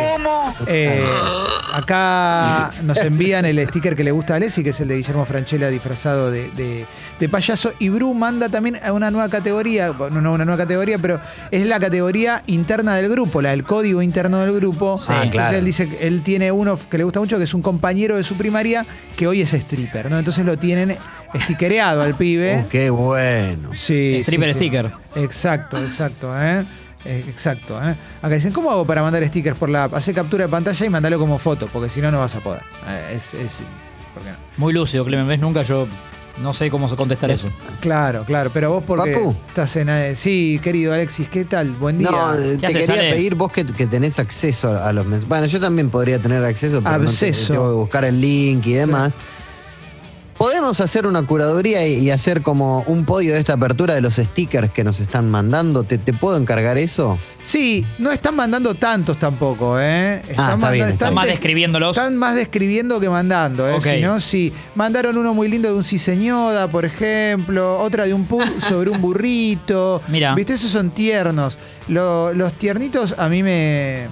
Eh, 0.67 1.05
acá 1.73 2.73
nos 2.83 2.97
envían 2.99 3.45
el 3.45 3.67
sticker 3.69 3.97
que 3.97 4.05
le 4.05 4.11
gusta 4.13 4.35
a 4.35 4.37
Alessi, 4.37 4.63
que 4.63 4.71
es 4.71 4.81
el 4.81 4.89
de 4.89 4.97
Guillermo 4.97 5.25
Franchella 5.25 5.69
disfrazado 5.69 6.31
de, 6.31 6.49
de- 6.51 6.85
de 7.19 7.29
payaso. 7.29 7.73
Y 7.79 7.91
Bru 7.91 8.15
manda 8.15 8.49
también 8.49 8.79
a 8.83 8.93
una 8.93 9.11
nueva 9.11 9.29
categoría, 9.29 9.91
bueno, 9.91 10.21
no 10.23 10.33
una 10.33 10.45
nueva 10.47 10.63
categoría, 10.63 10.99
pero 10.99 11.21
es 11.51 11.67
la 11.67 11.79
categoría 11.79 12.43
interna 12.47 12.95
del 12.97 13.11
grupo, 13.11 13.43
la 13.43 13.51
del 13.51 13.63
código 13.65 14.01
interno 14.01 14.39
del 14.39 14.53
grupo. 14.55 14.97
Sí. 14.97 15.13
Entonces 15.13 15.31
claro. 15.33 15.57
él 15.59 15.65
dice 15.67 15.89
que 15.89 16.07
él 16.07 16.23
tiene 16.23 16.51
uno 16.51 16.79
que 16.79 16.97
le 17.01 17.05
gusta 17.05 17.21
mucho, 17.21 17.37
que 17.39 17.45
es 17.45 17.55
un 17.55 17.63
compañero 17.63 18.17
de 18.17 18.23
su 18.23 18.37
primaria, 18.37 18.87
que 19.17 19.27
hoy 19.27 19.41
es 19.43 19.53
stripper, 19.53 20.11
¿no? 20.11 20.19
Entonces 20.19 20.45
lo 20.45 20.57
tienen 20.59 20.97
stickereado 21.45 22.03
al 22.03 22.15
pibe. 22.15 22.63
Oh, 22.65 22.69
qué 22.69 22.91
bueno. 22.91 23.71
Sí, 23.75 24.21
Stripper 24.23 24.49
sí, 24.49 24.53
sí. 24.53 24.59
sticker. 24.59 24.91
Exacto, 25.17 25.79
exacto, 25.85 26.33
¿eh? 26.41 26.65
Eh, 27.05 27.25
Exacto, 27.29 27.81
¿eh? 27.83 27.97
Acá 28.21 28.35
dicen, 28.35 28.53
¿cómo 28.53 28.71
hago 28.71 28.87
para 28.87 29.03
mandar 29.03 29.25
stickers 29.27 29.57
por 29.57 29.71
la 29.71 29.85
app? 29.85 29.95
Hace 29.95 30.13
captura 30.13 30.45
de 30.45 30.51
pantalla 30.51 30.85
y 30.87 30.91
mandalo 30.91 31.19
como 31.19 31.39
foto, 31.39 31.67
porque 31.73 31.89
si 31.89 32.01
no, 32.03 32.11
no 32.11 32.19
vas 32.19 32.37
a 32.37 32.41
poder. 32.41 32.63
Eh, 32.87 33.15
es, 33.17 33.33
es- 33.33 33.63
¿por 34.13 34.23
qué 34.23 34.31
no? 34.31 34.37
Muy 34.59 34.75
lúcido, 34.75 35.05
Clemen. 35.07 35.27
¿Ves? 35.27 35.41
Nunca 35.41 35.63
yo 35.63 35.87
no 36.41 36.53
sé 36.53 36.71
cómo 36.71 36.89
contestar 36.97 37.31
eso. 37.31 37.49
Claro, 37.81 38.25
claro, 38.25 38.51
pero 38.53 38.71
vos 38.73 38.85
porque 38.87 39.13
Papu. 39.13 39.35
estás 39.49 39.77
en... 39.77 39.89
eh, 39.89 40.15
Sí, 40.17 40.61
querido 40.63 40.93
Alexis, 40.93 41.29
¿qué 41.29 41.45
tal? 41.45 41.71
Buen 41.73 41.99
día. 41.99 42.11
No, 42.11 42.35
eh, 42.35 42.57
te 42.59 42.67
haces, 42.67 42.87
quería 42.87 43.01
Ale? 43.03 43.11
pedir 43.13 43.35
vos 43.35 43.53
que, 43.53 43.65
que 43.67 43.87
tenés 43.87 44.19
acceso 44.19 44.69
a, 44.73 44.89
a 44.89 44.93
los 44.93 45.05
mensajes. 45.07 45.29
Bueno, 45.29 45.47
yo 45.47 45.61
también 45.61 45.91
podría 45.91 46.21
tener 46.21 46.43
acceso, 46.45 46.81
pero 46.83 46.99
no 46.99 47.05
te- 47.05 47.07
Acceso. 47.11 47.53
tengo 47.53 47.69
que 47.69 47.75
buscar 47.77 48.05
el 48.05 48.21
link 48.21 48.67
y 48.67 48.73
demás. 48.75 49.15
¿Podemos 50.41 50.81
hacer 50.81 51.07
una 51.07 51.23
curaduría 51.27 51.87
y, 51.87 51.97
y 51.99 52.11
hacer 52.11 52.41
como 52.41 52.81
un 52.87 53.05
podio 53.05 53.35
de 53.35 53.39
esta 53.41 53.53
apertura 53.53 53.93
de 53.93 54.01
los 54.01 54.15
stickers 54.15 54.71
que 54.71 54.83
nos 54.85 54.99
están 54.99 55.29
mandando? 55.31 55.85
¿Te, 55.85 55.99
te 55.99 56.15
puedo 56.15 56.39
encargar 56.39 56.79
eso? 56.79 57.19
Sí, 57.41 57.85
no 57.99 58.11
están 58.11 58.37
mandando 58.37 58.73
tantos 58.73 59.19
tampoco, 59.19 59.79
¿eh? 59.79 60.23
Están, 60.27 60.55
está 60.55 60.71
bien, 60.71 60.85
está 60.87 60.95
están 60.95 61.15
más 61.15 61.27
de- 61.27 61.33
describiéndolos. 61.33 61.95
Están 61.95 62.17
más 62.17 62.35
describiendo 62.37 62.99
que 63.01 63.11
mandando, 63.11 63.69
¿eh? 63.69 63.75
Ok. 63.75 63.83
Si 63.85 64.01
no, 64.01 64.19
sí. 64.19 64.51
Mandaron 64.77 65.19
uno 65.19 65.35
muy 65.35 65.47
lindo 65.47 65.69
de 65.69 65.75
un 65.75 65.85
ciseñoda, 65.85 66.69
por 66.69 66.87
ejemplo, 66.87 67.79
otra 67.79 68.07
de 68.07 68.15
un 68.15 68.25
pu 68.25 68.41
sobre 68.67 68.89
un 68.89 69.03
burrito. 69.03 70.01
Mira. 70.09 70.35
¿Viste? 70.35 70.55
Esos 70.55 70.71
son 70.71 70.91
tiernos. 70.93 71.59
Lo- 71.87 72.33
los 72.33 72.55
tiernitos 72.55 73.15
a 73.19 73.29
mí 73.29 73.43
me, 73.43 74.07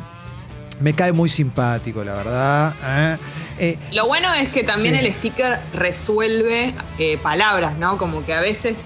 me 0.80 0.92
cae 0.94 1.12
muy 1.12 1.28
simpático, 1.28 2.04
la 2.04 2.14
verdad. 2.14 2.74
¿eh? 2.84 3.18
Eh, 3.58 3.78
Lo 3.92 4.06
bueno 4.06 4.32
es 4.34 4.48
que 4.48 4.62
también 4.62 4.94
Sí. 4.94 5.04
el 5.06 5.12
sticker 5.14 5.58
resuelve 5.72 6.74
eh, 6.98 7.18
palabras, 7.18 7.76
¿no? 7.78 7.98
Como 7.98 8.24
que 8.24 8.32
a 8.34 8.40
veces 8.40 8.76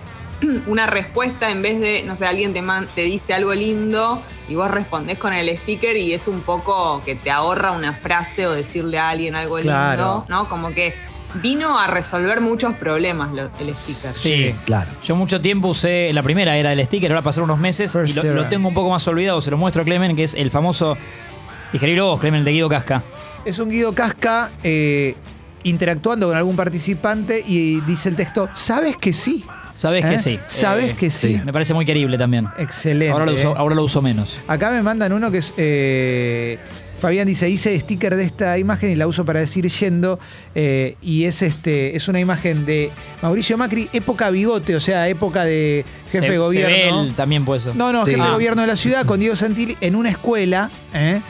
una 0.66 0.86
respuesta 0.86 1.50
en 1.50 1.62
vez 1.62 1.78
de, 1.80 2.02
no 2.04 2.16
sé, 2.16 2.26
alguien 2.26 2.52
te, 2.54 2.62
man- 2.62 2.88
te 2.94 3.02
dice 3.02 3.34
algo 3.34 3.54
lindo 3.54 4.22
y 4.48 4.54
vos 4.54 4.70
respondés 4.70 5.18
con 5.18 5.32
el 5.32 5.56
sticker 5.58 5.96
y 5.96 6.12
es 6.14 6.26
un 6.28 6.40
poco 6.40 7.02
que 7.04 7.14
te 7.14 7.30
ahorra 7.30 7.72
una 7.72 7.92
frase 7.92 8.46
o 8.46 8.52
decirle 8.52 8.98
a 8.98 9.10
alguien 9.10 9.34
algo 9.34 9.58
Claro. 9.58 9.90
lindo, 9.96 10.26
¿no? 10.28 10.48
Como 10.48 10.70
que 10.72 10.94
vino 11.34 11.78
a 11.78 11.86
resolver 11.86 12.40
muchos 12.40 12.74
problemas 12.74 13.32
lo- 13.32 13.50
el 13.60 13.74
sticker. 13.74 14.12
Sí. 14.12 14.54
Claro. 14.66 14.90
Yo 15.02 15.14
mucho 15.16 15.40
tiempo 15.40 15.68
usé, 15.68 16.12
la 16.12 16.22
primera 16.22 16.56
era 16.56 16.72
el 16.72 16.84
sticker, 16.84 17.10
ahora 17.12 17.22
pasaron 17.22 17.50
unos 17.50 17.60
meses 17.60 17.94
y 18.06 18.12
lo, 18.14 18.22
lo 18.34 18.44
tengo 18.46 18.68
un 18.68 18.74
poco 18.74 18.90
más 18.90 19.06
olvidado, 19.08 19.40
se 19.40 19.50
lo 19.50 19.56
muestro 19.58 19.82
a 19.82 19.84
Clemen, 19.84 20.14
que 20.16 20.24
es 20.24 20.34
el 20.34 20.50
famoso, 20.50 20.96
escribilo 21.78 22.06
vos, 22.06 22.20
Clemen, 22.20 22.40
el 22.40 22.44
de 22.44 22.52
Guido 22.52 22.68
Casca. 22.68 23.02
es 23.44 23.58
un 23.58 23.70
Guido 23.70 23.94
Casca 23.94 24.50
eh, 24.62 25.14
interactuando 25.64 26.28
con 26.28 26.36
algún 26.36 26.56
participante 26.56 27.42
y 27.46 27.80
dice 27.82 28.08
el 28.08 28.16
texto, 28.16 28.48
¿sabes 28.54 28.96
que 28.96 29.12
sí? 29.12 29.44
Sabes 29.72 30.04
¿Eh? 30.04 30.08
que 30.10 30.18
sí. 30.18 30.38
Sabes 30.48 30.90
Eh, 30.90 30.96
que 30.98 31.10
sí. 31.10 31.40
Me 31.44 31.52
parece 31.52 31.72
muy 31.72 31.86
querible 31.86 32.18
también. 32.18 32.46
Excelente. 32.58 33.10
Ahora 33.12 33.24
lo, 33.26 33.32
uso, 33.32 33.52
¿eh? 33.52 33.54
ahora 33.56 33.74
lo 33.74 33.82
uso 33.84 34.02
menos. 34.02 34.36
Acá 34.46 34.70
me 34.70 34.82
mandan 34.82 35.12
uno 35.12 35.30
que 35.30 35.38
es. 35.38 35.54
eh, 35.56 36.58
Fabián 37.00 37.26
dice, 37.26 37.48
hice 37.50 37.76
sticker 37.80 38.14
de 38.14 38.22
esta 38.24 38.58
imagen 38.58 38.90
y 38.90 38.94
la 38.94 39.08
uso 39.08 39.24
para 39.24 39.40
decir 39.40 39.66
yendo. 39.68 40.20
eh, 40.54 40.96
y 41.02 41.24
es 41.24 41.40
este, 41.42 41.96
es 41.96 42.06
una 42.06 42.20
imagen 42.20 42.64
de 42.66 42.90
Mauricio 43.22 43.56
Macri, 43.58 43.88
época 43.92 44.28
bigote, 44.30 44.76
o 44.76 44.80
sea, 44.80 45.08
época 45.08 45.42
de 45.44 45.84
jefe 46.04 46.26
Se- 46.26 46.30
de 46.32 46.38
gobierno. 46.38 47.00
Sebel 47.02 47.14
también 47.14 47.44
puede 47.44 47.60
ser. 47.60 47.74
No, 47.74 47.92
no, 47.92 48.04
Sí. 48.04 48.12
jefe 48.12 48.22
de 48.22 48.28
Ah. 48.28 48.32
gobierno 48.34 48.60
de 48.62 48.68
la 48.68 48.76
ciudad 48.76 49.04
con 49.06 49.18
Diego 49.18 49.34
Santilli 49.34 49.74
en 49.80 49.96
una 49.96 50.10
escuela. 50.10 50.70
¿eh? 50.94 51.20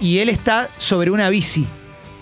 Y 0.00 0.18
él 0.18 0.28
está 0.28 0.68
sobre 0.78 1.10
una 1.10 1.28
bici. 1.30 1.66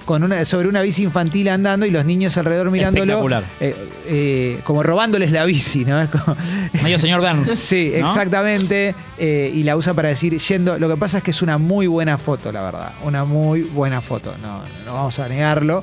Con 0.04 0.22
una, 0.22 0.44
sobre 0.44 0.68
una 0.68 0.82
bici 0.82 1.02
infantil 1.02 1.48
andando 1.48 1.86
y 1.86 1.90
los 1.90 2.04
niños 2.04 2.36
alrededor 2.36 2.70
mirándolo. 2.70 3.14
Eh, 3.58 3.74
eh, 4.06 4.60
como 4.62 4.82
robándoles 4.82 5.32
la 5.32 5.44
bici, 5.46 5.86
¿no? 5.86 5.98
Es 5.98 6.10
como- 6.10 6.36
Medio 6.82 6.98
señor 6.98 7.20
Burns. 7.22 7.50
Sí, 7.58 7.90
¿no? 7.98 8.06
exactamente. 8.06 8.94
eh, 9.16 9.50
y 9.54 9.62
la 9.62 9.76
usa 9.78 9.94
para 9.94 10.08
decir 10.10 10.38
yendo. 10.38 10.78
Lo 10.78 10.90
que 10.90 10.96
pasa 10.98 11.18
es 11.18 11.24
que 11.24 11.30
es 11.30 11.40
una 11.40 11.56
muy 11.56 11.86
buena 11.86 12.18
foto, 12.18 12.52
la 12.52 12.60
verdad. 12.62 12.92
Una 13.02 13.24
muy 13.24 13.62
buena 13.62 14.02
foto. 14.02 14.34
No, 14.42 14.62
no 14.84 14.92
vamos 14.92 15.18
a 15.18 15.26
negarlo. 15.28 15.82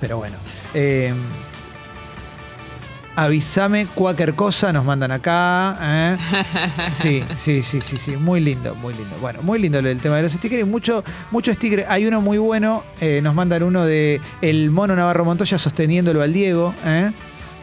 Pero 0.00 0.16
bueno. 0.18 0.36
Avísame 3.24 3.86
cualquier 3.86 4.34
cosa, 4.34 4.72
nos 4.72 4.84
mandan 4.84 5.10
acá. 5.12 5.78
¿eh? 5.80 6.16
Sí, 6.92 7.22
sí, 7.36 7.62
sí, 7.62 7.80
sí, 7.80 7.96
sí. 7.96 8.16
Muy 8.16 8.40
lindo, 8.40 8.74
muy 8.74 8.94
lindo. 8.94 9.16
Bueno, 9.20 9.40
muy 9.42 9.58
lindo 9.58 9.78
el 9.78 9.98
tema 10.00 10.16
de 10.16 10.22
los 10.24 10.32
stickers. 10.32 10.62
y 10.62 10.64
Mucho, 10.64 11.04
mucho 11.30 11.52
sticker. 11.52 11.86
Hay 11.88 12.06
uno 12.06 12.20
muy 12.20 12.38
bueno. 12.38 12.82
eh, 13.00 13.20
nos 13.22 13.34
mandan 13.34 13.62
uno 13.62 13.84
de 13.84 14.20
el 14.40 14.70
mono 14.70 14.96
Navarro 14.96 15.24
Montoya 15.24 15.58
sosteniéndolo 15.58 16.22
al 16.22 16.32
Diego. 16.32 16.74
¿eh? 16.84 17.10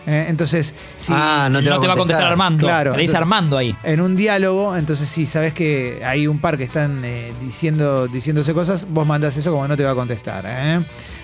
Eh, 0.06 0.26
entonces, 0.30 0.74
sí. 0.96 1.12
Ah, 1.13 1.50
no 1.52 1.62
te, 1.62 1.70
No 1.70 1.82
te 1.82 1.88
va 1.88 1.93
a 1.93 1.98
contestar 1.98 2.28
Armando. 2.28 2.65
Claro. 2.65 2.93
Te 2.93 3.02
dice 3.02 3.17
Armando 3.17 3.58
ahí. 3.58 3.76
en 3.84 4.00
un 4.00 4.15
diálogo, 4.15 4.78
entonces 4.78 5.10
si 5.10 5.26
sabes 5.26 5.54
que 5.54 6.02
hay 6.06 6.28
un 6.28 6.39
par 6.39 6.58
que 6.58 6.63
están 6.63 7.02
eh, 7.04 7.34
diciendo, 7.41 8.08
diciéndose 8.08 8.54
cosas, 8.54 8.88
vos 8.89 9.06
mandás 9.06 9.36
eso 9.36 9.52
como 9.52 9.67
no 9.67 9.76
te 9.76 9.84
va 9.84 9.91
a 9.91 9.96
contestar. 9.96 10.46
¿eh? 10.48 10.80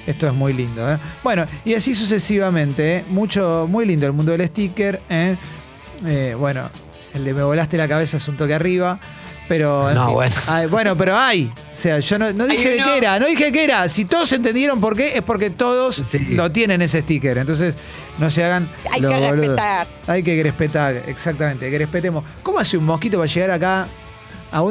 Esto 0.06 0.28
es 0.28 0.34
muy 0.34 0.54
lindo. 0.54 0.92
¿eh? 0.92 0.98
Bueno, 1.24 1.46
y 1.64 1.74
así 1.76 1.96
sucesivamente. 1.96 2.98
¿eh? 2.98 3.04
Mucho, 3.10 3.68
muy 3.70 3.86
lindo 3.86 4.06
el 4.06 4.14
mundo 4.14 4.32
del 4.34 4.46
sticker. 4.48 5.02
¿eh? 5.10 5.38
Eh, 6.06 6.36
bueno, 6.38 6.70
el 7.14 7.24
de 7.24 7.34
me 7.34 7.44
volaste 7.44 7.78
la 7.78 7.88
cabeza 7.88 8.18
es 8.18 8.28
un 8.28 8.36
toque 8.38 8.54
arriba. 8.54 9.00
Pero. 9.48 9.90
en 9.90 9.96
No, 9.96 10.06
fin. 10.06 10.14
bueno. 10.14 10.36
Ay, 10.48 10.68
bueno, 10.68 10.98
pero 10.98 11.18
hay. 11.18 11.52
O 11.72 11.76
sea, 11.76 12.00
yo 12.00 12.18
no, 12.18 12.32
no 12.32 12.48
dije 12.48 12.70
de 12.70 12.76
uno- 12.78 12.86
qué 12.86 12.98
era, 12.98 13.20
no 13.20 13.28
dije 13.28 13.52
qué 13.52 13.64
era. 13.66 13.88
Si 13.90 14.06
todos 14.06 14.32
entendieron 14.32 14.80
por 14.80 14.96
qué, 14.96 15.18
es 15.18 15.22
porque 15.22 15.50
todos 15.50 15.96
Sí. 15.96 16.20
lo 16.30 16.50
tienen 16.52 16.82
ese 16.82 17.02
sticker. 17.02 17.38
Entonces, 17.38 17.76
no 18.20 18.30
se 18.30 18.44
hagan. 18.44 18.70
Hay 18.92 19.02
los 19.02 19.12
que 19.14 19.20
boludos. 19.20 19.38
respetar. 19.48 19.88
Hay 20.08 20.24
que 20.24 20.42
respetar, 20.44 20.96
exactamente, 21.08 21.70
que 21.70 21.78
respetemos. 21.78 22.24
¿Cómo 22.42 22.58
hace 22.60 22.78
un 22.78 22.86
mosquito 22.86 23.18
para 23.20 23.30
llegar 23.32 23.52
acá? 23.52 23.88
A 24.54 24.62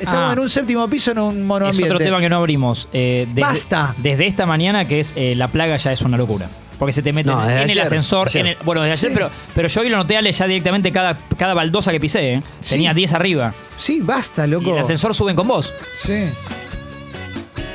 estamos 0.00 0.30
Ah. 0.30 0.32
en 0.32 0.38
un 0.38 0.48
séptimo 0.48 0.88
piso 0.88 1.12
en 1.12 1.18
un 1.18 1.46
monoambiente. 1.46 1.86
Es 1.88 1.92
otro 1.94 2.04
tema 2.04 2.20
que 2.20 2.28
no 2.28 2.36
abrimos. 2.36 2.88
Eh, 2.92 3.26
desde, 3.28 3.40
Basta. 3.40 3.94
Desde 3.98 4.26
esta 4.26 4.46
mañana, 4.46 4.86
que 4.86 5.00
es 5.00 5.12
eh, 5.16 5.34
la 5.34 5.48
plaga, 5.48 5.76
ya 5.76 5.92
es 5.92 6.02
una 6.02 6.16
locura. 6.16 6.48
Porque 6.78 6.92
se 6.94 7.02
te 7.02 7.12
meten 7.12 7.34
No, 7.34 7.42
en 7.42 7.48
desde 7.48 7.64
el 7.64 7.70
ayer, 7.70 7.82
ascensor. 7.82 8.28
ayer. 8.28 8.40
en 8.40 8.46
el- 8.52 8.56
bueno, 8.64 8.80
desde 8.82 8.92
ayer, 8.94 9.10
Sí. 9.10 9.14
pero, 9.14 9.30
pero 9.54 9.68
yo 9.68 9.80
hoy 9.82 9.88
lo 9.90 9.96
noté 9.98 10.16
Ale 10.16 10.32
ya 10.32 10.46
directamente 10.46 10.90
cada, 10.92 11.18
cada 11.36 11.52
baldosa 11.54 11.90
que 11.92 12.00
pisé. 12.00 12.34
¿eh? 12.34 12.42
Sí. 12.62 12.70
Tenía 12.76 12.94
10 12.94 13.12
arriba. 13.12 13.52
Sí, 13.76 14.00
basta, 14.02 14.46
Y 14.46 14.50
loco. 14.50 14.72
el 14.72 14.78
ascensor 14.78 15.14
suben 15.14 15.36
con 15.36 15.46
vos. 15.48 15.72
Sí. 15.94 16.24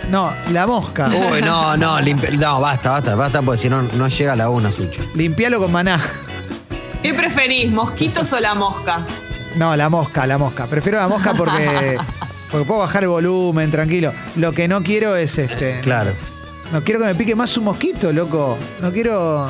No, 0.10 0.32
la 0.52 0.68
mosca. 0.68 1.08
Uy, 1.08 1.42
no, 1.42 1.76
no, 1.78 2.00
limpi- 2.00 2.32
no, 2.38 2.60
basta, 2.62 2.92
basta, 2.92 3.16
basta, 3.16 3.42
porque 3.42 3.60
si 3.62 3.70
no, 3.70 3.82
no 3.82 4.08
llega 4.08 4.34
a 4.34 4.36
la 4.36 4.50
una, 4.50 4.72
Sucho. 4.72 5.02
Limpialo 5.16 5.60
con 5.60 5.72
maná. 5.72 6.00
¿Qué 7.02 7.14
preferís, 7.14 7.72
mosquitos 7.72 8.32
o 8.34 8.40
la 8.40 8.54
mosca? 8.56 9.00
No, 9.58 9.76
la 9.76 9.90
mosca, 9.90 10.28
la 10.28 10.38
mosca. 10.38 10.68
Prefiero 10.68 10.98
la 11.00 11.08
mosca 11.08 11.34
porque, 11.34 11.98
porque 12.52 12.66
puedo 12.68 12.82
bajar 12.82 13.04
el 13.04 13.10
volumen, 13.10 13.72
tranquilo. 13.72 14.12
Lo 14.36 14.52
que 14.52 14.68
no 14.68 14.82
quiero 14.84 15.16
es 15.16 15.38
este. 15.38 15.80
Claro. 15.82 16.12
No 16.72 16.84
quiero 16.84 17.00
que 17.00 17.06
me 17.08 17.16
pique 17.16 17.36
más 17.36 17.56
un 17.58 17.66
mosquito, 17.66 18.12
loco. 18.12 18.58
No 18.82 18.92
quiero. 18.92 19.48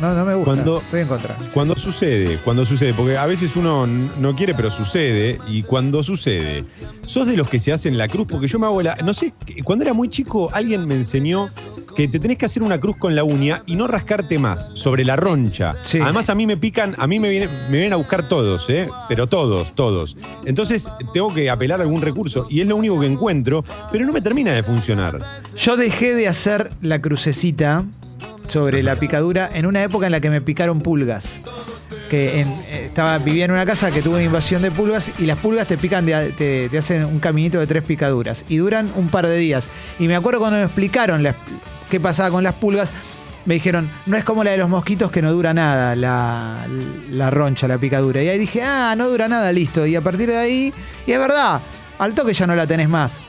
No, 0.00 0.14
no 0.14 0.24
me 0.24 0.34
gusta. 0.34 0.52
Cuando- 0.52 0.78
Estoy 0.78 1.00
en 1.00 1.08
contra. 1.08 1.36
Cuando 1.52 1.74
sucede, 1.76 2.38
cuando 2.44 2.64
sucede, 2.64 2.94
porque 2.94 3.18
a 3.18 3.26
veces 3.26 3.56
uno 3.56 3.84
no 3.86 4.36
quiere, 4.36 4.54
pero 4.54 4.70
sucede, 4.70 5.38
y 5.48 5.64
cuando 5.64 6.04
sucede, 6.04 6.64
sos 7.04 7.26
de 7.26 7.36
los 7.36 7.48
que 7.48 7.58
se 7.58 7.72
hacen 7.72 7.98
la 7.98 8.06
cruz, 8.06 8.28
porque 8.30 8.46
yo 8.46 8.60
me 8.60 8.66
hago 8.66 8.80
la. 8.80 8.94
No 9.04 9.12
sé, 9.12 9.34
cuando 9.64 9.84
era 9.84 9.92
muy 9.94 10.08
chico, 10.08 10.50
alguien 10.52 10.86
me 10.86 10.94
enseñó 10.94 11.48
que 11.98 12.06
te 12.06 12.20
tenés 12.20 12.38
que 12.38 12.46
hacer 12.46 12.62
una 12.62 12.78
cruz 12.78 12.96
con 12.96 13.16
la 13.16 13.24
uña 13.24 13.62
y 13.66 13.74
no 13.74 13.88
rascarte 13.88 14.38
más, 14.38 14.70
sobre 14.74 15.04
la 15.04 15.16
roncha. 15.16 15.74
Sí. 15.82 15.98
Además, 16.00 16.30
a 16.30 16.36
mí 16.36 16.46
me 16.46 16.56
pican, 16.56 16.94
a 16.96 17.08
mí 17.08 17.18
me 17.18 17.28
vienen, 17.28 17.50
me 17.66 17.72
vienen 17.78 17.92
a 17.92 17.96
buscar 17.96 18.28
todos, 18.28 18.70
¿eh? 18.70 18.88
Pero 19.08 19.26
todos, 19.26 19.74
todos. 19.74 20.16
Entonces, 20.46 20.88
tengo 21.12 21.34
que 21.34 21.50
apelar 21.50 21.80
a 21.80 21.82
algún 21.82 22.00
recurso, 22.00 22.46
y 22.48 22.60
es 22.60 22.68
lo 22.68 22.76
único 22.76 23.00
que 23.00 23.06
encuentro, 23.06 23.64
pero 23.90 24.06
no 24.06 24.12
me 24.12 24.20
termina 24.20 24.52
de 24.52 24.62
funcionar. 24.62 25.18
Yo 25.56 25.76
dejé 25.76 26.14
de 26.14 26.28
hacer 26.28 26.70
la 26.82 27.02
crucecita 27.02 27.82
sobre 28.46 28.84
la 28.84 28.94
picadura 28.94 29.50
en 29.52 29.66
una 29.66 29.82
época 29.82 30.06
en 30.06 30.12
la 30.12 30.20
que 30.20 30.30
me 30.30 30.40
picaron 30.40 30.78
pulgas. 30.80 31.38
Que 32.08 32.40
en- 32.40 32.48
eh, 32.48 32.84
estaba, 32.86 33.18
vivía 33.18 33.44
en 33.44 33.50
una 33.50 33.66
casa 33.66 33.90
que 33.90 34.02
tuvo 34.02 34.14
una 34.14 34.22
invasión 34.24 34.62
de 34.62 34.70
pulgas 34.70 35.10
y 35.18 35.26
las 35.26 35.36
pulgas 35.38 35.66
te 35.66 35.76
pican, 35.76 36.06
de 36.06 36.30
te, 36.30 36.68
te 36.68 36.78
hacen 36.78 37.04
un 37.04 37.18
caminito 37.18 37.58
de 37.58 37.66
tres 37.66 37.82
picaduras 37.82 38.44
y 38.48 38.58
duran 38.58 38.88
un 38.94 39.08
par 39.08 39.26
de 39.26 39.36
días. 39.36 39.68
Y 39.98 40.06
me 40.06 40.14
acuerdo 40.14 40.38
cuando 40.38 40.58
me 40.58 40.64
explicaron 40.64 41.22
la- 41.24 41.34
qué 41.88 42.00
pasaba 42.00 42.30
con 42.30 42.42
las 42.44 42.54
pulgas, 42.54 42.90
me 43.44 43.54
dijeron, 43.54 43.88
no 44.06 44.16
es 44.16 44.24
como 44.24 44.44
la 44.44 44.50
de 44.50 44.58
los 44.58 44.68
mosquitos 44.68 45.10
que 45.10 45.22
no 45.22 45.32
dura 45.32 45.54
nada, 45.54 45.96
la, 45.96 46.66
la 47.10 47.30
roncha, 47.30 47.66
la 47.66 47.78
picadura. 47.78 48.22
Y 48.22 48.28
ahí 48.28 48.38
dije, 48.38 48.62
ah, 48.62 48.94
no 48.96 49.08
dura 49.08 49.26
nada, 49.28 49.50
listo. 49.52 49.86
Y 49.86 49.96
a 49.96 50.00
partir 50.02 50.28
de 50.28 50.36
ahí, 50.36 50.72
y 51.06 51.12
es 51.12 51.18
verdad, 51.18 51.62
al 51.98 52.14
toque 52.14 52.34
ya 52.34 52.46
no 52.46 52.54
la 52.54 52.66
tenés 52.66 52.88
más. 52.88 53.20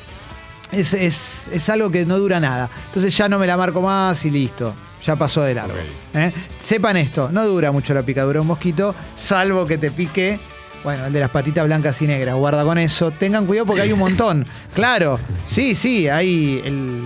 Es, 0.72 0.94
es- 0.94 1.46
es 1.52 1.70
algo 1.70 1.90
que 1.90 2.06
no 2.06 2.18
dura 2.20 2.40
nada. 2.40 2.70
Entonces 2.88 3.16
ya 3.16 3.30
no 3.30 3.40
me 3.40 3.48
la 3.48 3.56
marco 3.58 3.82
más 3.82 4.24
y 4.26 4.30
listo. 4.32 4.76
Ya 5.06 5.16
pasó 5.16 5.42
de 5.44 5.54
largo. 5.56 5.76
¿eh? 6.14 6.34
Sepan 6.60 6.98
esto, 6.98 7.30
no 7.32 7.46
dura 7.48 7.72
mucho 7.72 7.94
la 7.94 8.02
picadura 8.04 8.36
de 8.36 8.42
un 8.42 8.48
mosquito, 8.48 8.94
salvo 9.16 9.66
que 9.66 9.78
te 9.78 9.90
pique. 9.92 10.38
Bueno, 10.84 11.06
el 11.06 11.14
de 11.14 11.20
las 11.22 11.30
patitas 11.30 11.66
blancas 11.66 12.02
y 12.02 12.08
negras, 12.08 12.36
guarda 12.36 12.64
con 12.66 12.78
eso. 12.78 13.10
Tengan 13.12 13.46
cuidado 13.46 13.66
porque 13.68 13.82
hay 13.84 13.94
un 13.94 14.00
montón. 14.00 14.46
Claro, 14.74 15.18
sí, 15.46 15.74
sí, 15.76 16.08
hay 16.10 16.62
el, 16.66 17.02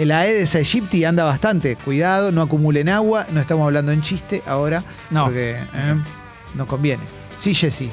el 0.00 0.12
Aedes 0.12 0.54
aegypti 0.54 1.04
anda 1.04 1.24
bastante. 1.24 1.76
Cuidado, 1.76 2.32
no 2.32 2.40
acumulen 2.40 2.88
agua. 2.88 3.26
No 3.30 3.38
estamos 3.38 3.66
hablando 3.66 3.92
en 3.92 4.00
chiste 4.00 4.42
ahora. 4.46 4.82
No. 5.10 5.26
Porque 5.26 5.56
¿eh? 5.74 5.94
no 6.54 6.66
conviene. 6.66 7.02
Sí, 7.38 7.54
Jessy. 7.54 7.90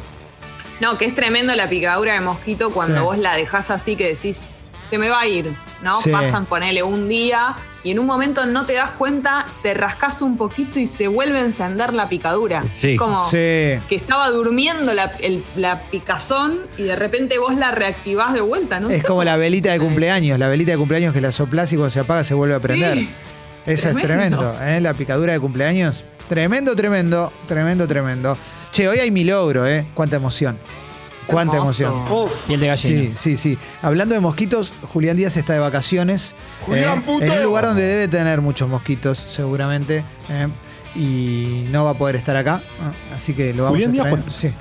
No, 0.79 0.97
que 0.97 1.03
es 1.05 1.13
tremendo 1.13 1.53
la 1.55 1.67
picadura 1.67 2.13
de 2.13 2.21
mosquito 2.21 2.71
cuando 2.71 2.95
Sí. 2.99 3.03
vos 3.03 3.17
la 3.17 3.35
dejás 3.35 3.71
así 3.71 3.97
que 3.97 4.07
decís, 4.07 4.47
se 4.83 4.97
me 4.97 5.09
va 5.09 5.19
a 5.19 5.27
ir, 5.27 5.53
¿no? 5.81 5.99
Sí. 5.99 6.09
Pasan, 6.09 6.45
ponele 6.45 6.81
un 6.81 7.09
día 7.09 7.57
y 7.87 7.91
en 7.91 7.99
un 7.99 8.05
momento 8.05 8.45
no 8.45 8.65
te 8.65 8.73
das 8.73 8.91
cuenta, 8.91 9.45
te 9.63 9.73
rascas 9.73 10.21
un 10.21 10.35
poquito 10.35 10.77
y 10.79 10.87
se 10.87 11.07
vuelve 11.07 11.37
a 11.39 11.45
encender 11.45 11.93
la 11.93 12.09
picadura. 12.09 12.65
Sí. 12.75 12.97
Como 12.97 13.23
Sí. 13.29 13.37
que 13.87 13.95
estaba 13.95 14.29
durmiendo 14.29 14.93
la, 14.93 15.05
el- 15.21 15.41
la 15.55 15.79
picazón 15.83 16.59
y 16.77 16.83
de 16.83 16.95
repente 16.97 17.37
vos 17.39 17.55
la 17.55 17.71
reactivás 17.71 18.33
de 18.33 18.41
vuelta, 18.41 18.79
¿no? 18.81 18.89
es 18.89 19.03
sé 19.03 19.07
como 19.07 19.23
la 19.23 19.37
velita 19.37 19.71
de 19.71 19.79
cumpleaños. 19.79 20.37
La 20.37 20.49
velita 20.49 20.71
de 20.71 20.77
cumpleaños 20.77 21.13
que 21.13 21.21
la 21.21 21.31
soplás 21.31 21.71
y 21.71 21.77
cuando 21.77 21.91
se 21.91 22.01
apaga 22.01 22.23
se 22.25 22.33
vuelve 22.33 22.55
a 22.55 22.59
prender. 22.59 22.97
Sí. 22.97 23.09
Esa 23.65 23.89
es 23.91 23.95
Tremendo. 23.95 24.37
tremendo, 24.39 24.65
¿eh? 24.65 24.81
La 24.81 24.93
picadura 24.93 25.31
de 25.33 25.39
cumpleaños. 25.39 26.03
Tremendo, 26.27 26.75
tremendo, 26.75 27.31
tremendo, 27.47 27.87
tremendo. 27.87 28.37
Che, 28.71 28.87
hoy 28.89 28.99
hay 28.99 29.11
mi 29.11 29.23
logro, 29.23 29.65
¿eh? 29.65 29.85
Cuánta 29.93 30.17
emoción. 30.17 30.57
Cuánta 31.27 31.57
Hermoso. 31.57 31.85
emoción. 31.85 32.29
Piel 32.47 32.59
de 32.61 32.67
gallina. 32.67 33.01
Sí, 33.15 33.35
sí, 33.35 33.37
sí. 33.37 33.57
Hablando 33.81 34.15
de 34.15 34.21
mosquitos, 34.21 34.71
Julián 34.93 35.17
Díaz 35.17 35.35
está 35.37 35.53
de 35.53 35.59
vacaciones. 35.59 36.35
¿eh? 36.71 36.85
en 37.21 37.31
un 37.31 37.43
lugar 37.43 37.65
donde 37.65 37.83
debe 37.83 38.07
tener 38.07 38.41
muchos 38.41 38.67
mosquitos, 38.69 39.17
seguramente. 39.17 40.03
¿eh? 40.29 40.47
Y 40.95 41.65
no 41.71 41.83
va 41.85 41.91
a 41.91 41.97
poder 41.97 42.15
estar 42.15 42.35
acá. 42.37 42.61
Así 43.13 43.33
que 43.33 43.53
lo 43.53 43.63
vamos 43.63 43.75
Julián 43.75 43.91
a 43.91 43.93
Díaz, 43.93 44.07
cuando- 44.07 44.31
Sí, 44.31 44.51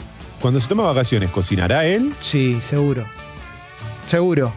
Cuando 0.40 0.60
se 0.60 0.68
toma 0.68 0.82
vacaciones, 0.84 1.30
¿cocinará 1.30 1.84
él? 1.86 2.12
sí, 2.20 2.58
seguro. 2.62 3.04
Seguro, 4.06 4.52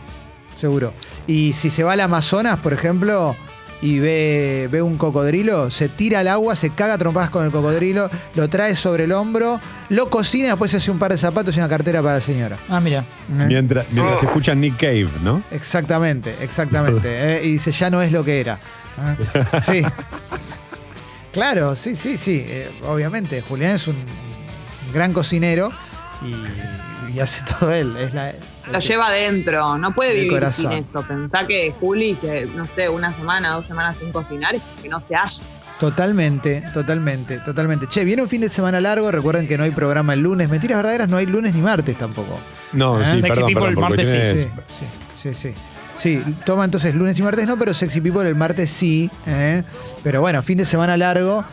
seguro. 0.56 0.94
Y 1.28 1.54
si 1.54 1.70
se 1.70 1.84
va 1.84 1.94
al 1.94 2.02
Amazonas, 2.02 2.58
por 2.58 2.74
ejemplo, 2.74 3.36
y 3.82 4.00
ve, 4.00 4.68
ve 4.72 4.82
un 4.82 4.98
cocodrilo, 4.98 5.72
se 5.72 5.90
tira 5.90 6.20
al 6.20 6.28
agua, 6.28 6.56
se 6.56 6.72
caga 6.72 6.96
a 6.96 6.98
trompadas 6.98 7.30
con 7.30 7.46
el 7.46 7.52
cocodrilo, 7.52 8.10
lo 8.36 8.50
trae 8.50 8.76
sobre 8.76 9.06
el 9.06 9.12
hombro, 9.12 9.60
lo 9.90 10.10
cocina, 10.10 10.50
después 10.50 10.72
se 10.72 10.78
hace 10.78 10.92
un 10.92 11.00
par 11.00 11.12
de 11.12 11.18
zapatos 11.18 11.56
y 11.56 11.60
una 11.60 11.70
cartera 11.70 12.02
para 12.02 12.16
la 12.16 12.22
señora. 12.22 12.58
Ah, 12.68 12.80
mira. 12.80 13.00
¿eh? 13.00 13.46
Mientras, 13.48 13.88
mientras 13.92 14.24
escucha 14.24 14.54
Nick 14.54 14.78
Cave, 14.78 15.10
¿no? 15.22 15.44
Exactamente, 15.52 16.36
exactamente. 16.42 17.08
¿eh? 17.38 17.46
Y 17.46 17.52
dice, 17.54 17.72
ya 17.72 17.90
no 17.90 18.02
es 18.02 18.12
lo 18.12 18.24
que 18.24 18.42
era. 18.42 18.60
¿eh? 18.98 19.62
Sí. 19.62 19.84
Claro, 21.32 21.76
sí, 21.76 21.96
sí, 21.96 22.18
sí. 22.18 22.44
eh, 22.48 22.72
obviamente, 22.88 23.42
Julián 23.42 23.74
es 23.74 23.88
un 23.88 23.96
gran 24.92 25.14
cocinero 25.14 25.72
y, 26.24 27.16
y 27.16 27.20
hace 27.20 27.44
todo 27.44 27.72
él. 27.72 27.96
Es 27.98 28.16
la, 28.16 28.34
Lo 28.72 28.80
lleva 28.80 29.08
adentro, 29.08 29.78
no 29.78 29.94
puede 29.94 30.10
De 30.12 30.16
vivir 30.16 30.32
corazón. 30.32 30.72
sin 30.72 30.80
eso. 30.84 31.02
Pensá 31.04 31.46
que 31.48 31.74
Juli, 31.80 32.16
se- 32.16 32.46
no 32.46 32.68
sé, 32.68 32.90
una 32.90 33.14
semana, 33.14 33.54
dos 33.54 33.66
semanas 33.66 33.98
sin 33.98 34.12
cocinar 34.12 34.56
es 34.56 34.62
que 34.82 34.90
no 34.90 35.00
se 35.00 35.16
halla. 35.16 35.44
Totalmente, 35.80 36.62
totalmente, 36.74 37.38
totalmente. 37.40 37.88
Che, 37.88 38.04
viene 38.04 38.22
un 38.22 38.28
fin 38.28 38.42
de 38.42 38.50
semana 38.50 38.82
largo, 38.82 39.12
recuerden 39.12 39.48
que 39.48 39.58
no 39.58 39.64
hay 39.64 39.72
programa 39.72 40.14
el 40.14 40.20
lunes. 40.20 40.50
Mentiras 40.50 40.78
verdaderas, 40.78 41.08
no 41.08 41.16
hay 41.18 41.26
lunes 41.26 41.56
ni 41.56 41.62
martes 41.62 41.98
tampoco. 41.98 42.38
No, 42.74 43.02
¿Eh? 43.02 43.06
sí, 43.06 43.22
Sexy 43.22 43.28
perdón, 43.30 43.46
People 43.48 43.62
perdón, 43.68 43.74
el 43.74 43.90
martes 43.90 44.10
Sí, 44.10 44.50
sí, 44.78 45.34
sí, 45.34 45.34
sí. 45.36 45.56
Sí, 45.96 46.24
toma 46.46 46.64
entonces 46.64 46.96
lunes 46.96 47.18
y 47.20 47.24
martes 47.24 47.46
no, 47.48 47.58
pero 47.58 47.74
Sexy 47.74 48.00
People 48.02 48.28
el 48.28 48.36
martes 48.36 48.70
sí. 48.70 49.10
¿eh? 49.26 49.64
Pero 50.04 50.22
bueno, 50.22 50.42
fin 50.44 50.58
de 50.58 50.66
semana 50.66 50.96
largo. 50.96 51.44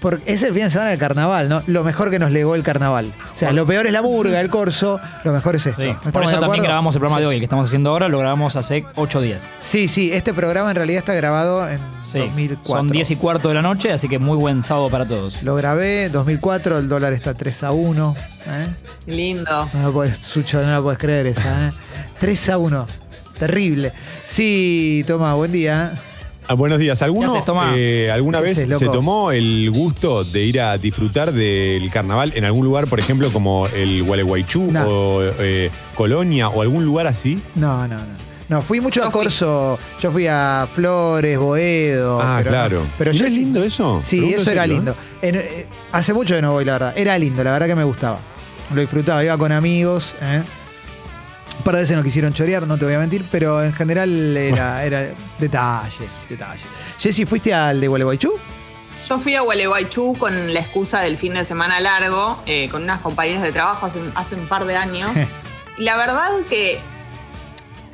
Porque 0.00 0.32
es 0.32 0.42
el 0.42 0.54
fin 0.54 0.64
de 0.64 0.70
semana 0.70 0.90
del 0.90 0.98
carnaval, 0.98 1.48
¿no? 1.48 1.62
Lo 1.66 1.84
mejor 1.84 2.10
que 2.10 2.18
nos 2.18 2.30
legó 2.32 2.54
el 2.54 2.62
carnaval. 2.62 3.12
O 3.34 3.38
sea, 3.38 3.52
lo 3.52 3.66
peor 3.66 3.86
es 3.86 3.92
la 3.92 4.00
murga, 4.00 4.40
el 4.40 4.48
corso, 4.48 4.98
lo 5.24 5.32
mejor 5.32 5.56
es 5.56 5.66
esto. 5.66 5.82
Sí. 5.82 5.88
¿No 5.90 5.98
Por 6.00 6.06
estamos 6.08 6.30
eso 6.30 6.40
de 6.40 6.46
también 6.46 6.64
grabamos 6.64 6.94
el 6.94 7.00
programa 7.00 7.20
de 7.20 7.26
hoy, 7.26 7.34
el 7.36 7.40
que 7.40 7.44
estamos 7.44 7.66
haciendo 7.66 7.90
ahora, 7.90 8.08
lo 8.08 8.18
grabamos 8.18 8.56
hace 8.56 8.84
ocho 8.94 9.20
días. 9.20 9.48
Sí, 9.60 9.88
sí, 9.88 10.10
este 10.12 10.32
programa 10.32 10.70
en 10.70 10.76
realidad 10.76 10.98
está 11.00 11.12
grabado 11.14 11.68
en 11.68 11.78
Sí. 12.02 12.18
2004. 12.18 12.76
Son 12.76 12.88
10 12.88 13.10
y 13.10 13.16
cuarto 13.16 13.48
de 13.48 13.54
la 13.54 13.62
noche, 13.62 13.92
así 13.92 14.08
que 14.08 14.18
muy 14.18 14.36
buen 14.38 14.62
sábado 14.62 14.88
para 14.88 15.04
todos. 15.06 15.42
Lo 15.42 15.54
grabé, 15.54 16.08
2004, 16.08 16.78
el 16.78 16.88
dólar 16.88 17.12
está 17.12 17.34
3 17.34 17.64
a 17.64 17.72
1. 17.72 18.14
¿eh? 18.46 18.66
Qué 19.04 19.12
lindo. 19.12 19.68
No 19.74 19.82
lo 19.82 19.92
puedes, 19.92 20.16
Sucho, 20.16 20.62
no 20.62 20.70
la 20.72 20.80
puedes 20.80 20.98
creer 20.98 21.26
esa, 21.26 21.68
¿eh? 21.68 21.72
3 22.18 22.48
a 22.48 22.56
1. 22.58 22.86
Terrible. 23.38 23.92
Sí, 24.26 25.04
toma, 25.06 25.34
buen 25.34 25.52
día. 25.52 25.92
Ah, 26.50 26.54
buenos 26.54 26.80
días. 26.80 27.00
¿Alguno 27.02 27.28
¿Qué 27.30 27.36
haces, 27.36 27.44
Tomás? 27.44 27.74
eh, 27.76 28.10
alguna 28.12 28.38
¿Qué 28.38 28.44
vez 28.46 28.58
haces, 28.58 28.76
se 28.76 28.86
tomó 28.86 29.30
el 29.30 29.70
gusto 29.70 30.24
de 30.24 30.42
ir 30.42 30.60
a 30.60 30.76
disfrutar 30.78 31.30
del 31.30 31.88
carnaval 31.92 32.32
en 32.34 32.44
algún 32.44 32.64
lugar, 32.64 32.88
por 32.88 32.98
ejemplo, 32.98 33.30
como 33.32 33.68
el 33.68 34.02
Gualeguaychú 34.02 34.72
No. 34.72 34.84
o 34.88 35.22
eh, 35.38 35.70
Colonia 35.94 36.48
o 36.48 36.60
algún 36.62 36.84
lugar 36.84 37.06
así? 37.06 37.40
No, 37.54 37.86
no, 37.86 37.98
no. 37.98 38.30
No, 38.48 38.62
fui 38.62 38.80
mucho 38.80 39.00
a 39.04 39.12
fui. 39.12 39.22
Corso. 39.22 39.78
Yo 40.00 40.10
fui 40.10 40.26
a 40.26 40.66
Flores, 40.74 41.38
Boedo. 41.38 42.20
Ah, 42.20 42.38
pero 42.38 42.50
claro. 42.50 42.82
Pero 42.98 43.12
¿Y 43.12 43.14
yo 43.14 43.20
no 43.22 43.28
es 43.28 43.34
lindo 43.36 43.62
eso? 43.62 44.02
Sí, 44.04 44.16
Pregunto 44.16 44.40
eso 44.40 44.50
era 44.50 44.62
serio, 44.62 44.74
lindo. 44.76 44.96
En- 45.22 45.36
eh, 45.36 45.66
hace 45.92 46.12
mucho 46.12 46.34
que 46.34 46.42
no 46.42 46.50
voy, 46.54 46.64
la 46.64 46.72
verdad. 46.72 46.94
Era 46.96 47.16
lindo, 47.16 47.44
la 47.44 47.52
verdad 47.52 47.68
que 47.68 47.76
me 47.76 47.84
gustaba. 47.84 48.18
Lo 48.74 48.80
disfrutaba, 48.80 49.22
iba 49.22 49.38
con 49.38 49.52
amigos. 49.52 50.16
¿eh? 50.20 50.42
Un 51.60 51.64
par 51.64 51.74
de 51.74 51.82
veces 51.82 51.94
no 51.94 52.02
quisieron 52.02 52.32
chorear, 52.32 52.66
no 52.66 52.78
te 52.78 52.86
voy 52.86 52.94
a 52.94 52.98
mentir, 52.98 53.28
pero 53.30 53.62
en 53.62 53.74
general 53.74 54.34
era, 54.34 54.82
era 54.86 55.08
detalles, 55.38 56.24
detalles. 56.26 56.64
Jessy, 56.98 57.26
¿fuiste 57.26 57.52
al 57.52 57.78
de 57.82 57.86
Gualeguaychú? 57.86 58.32
Yo 59.06 59.18
fui 59.18 59.34
a 59.34 59.42
Gualeguaychú 59.42 60.16
con 60.18 60.54
la 60.54 60.60
excusa 60.60 61.00
del 61.00 61.18
fin 61.18 61.34
de 61.34 61.44
semana 61.44 61.78
largo, 61.78 62.42
eh, 62.46 62.70
con 62.70 62.82
unas 62.84 63.00
compañeras 63.00 63.42
de 63.42 63.52
trabajo 63.52 63.84
hace, 63.84 64.00
hace 64.14 64.36
un 64.36 64.46
par 64.46 64.64
de 64.64 64.74
años. 64.76 65.10
y 65.78 65.82
la 65.82 65.98
verdad 65.98 66.30
que 66.48 66.80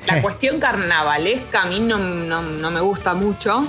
la 0.07 0.23
cuestión 0.23 0.61
carnavalesca 0.61 1.63
a 1.63 1.67
mí 1.67 1.81
no, 1.81 1.99
no- 1.99 2.43
no 2.43 2.71
me 2.71 2.81
gusta 2.81 3.15
mucho. 3.15 3.67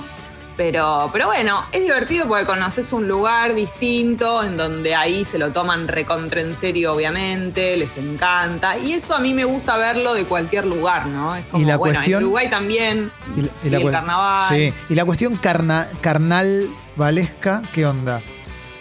Pero, 0.58 1.08
pero 1.12 1.26
bueno, 1.28 1.64
es 1.70 1.82
divertido 1.82 2.26
porque 2.26 2.44
conoces 2.44 2.92
un 2.92 3.06
lugar 3.06 3.54
distinto 3.54 4.42
en 4.42 4.56
donde 4.56 4.92
ahí 4.96 5.24
se 5.24 5.38
lo 5.38 5.52
toman 5.52 5.86
recontra 5.86 6.40
en 6.40 6.56
serio, 6.56 6.94
obviamente, 6.94 7.76
les 7.76 7.96
encanta. 7.96 8.76
Y 8.76 8.92
eso 8.92 9.14
a 9.14 9.20
mí 9.20 9.32
me 9.34 9.44
gusta 9.44 9.76
verlo 9.76 10.14
de 10.14 10.24
cualquier 10.24 10.66
lugar, 10.66 11.06
¿no? 11.06 11.36
Es 11.36 11.46
como, 11.46 11.62
Y 11.62 11.64
la 11.64 11.76
bueno, 11.76 11.94
cuestión- 11.94 12.18
en 12.18 12.24
Uruguay 12.24 12.50
también. 12.50 13.12
Y, 13.36 13.42
la- 13.42 13.48
y 13.62 13.70
la 13.70 13.78
Y 13.78 13.82
el 13.84 13.90
carnaval. 13.92 14.48
Sí. 14.56 14.74
Y 14.88 14.94
la 14.96 15.04
cuestión 15.04 15.36
carna, 15.36 15.88
carnal 16.00 16.68
valesca, 16.96 17.62
¿qué 17.72 17.86
onda? 17.86 18.20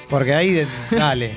Porque 0.09 0.33
ahí, 0.33 0.51
de- 0.53 0.67
dale. 0.89 1.31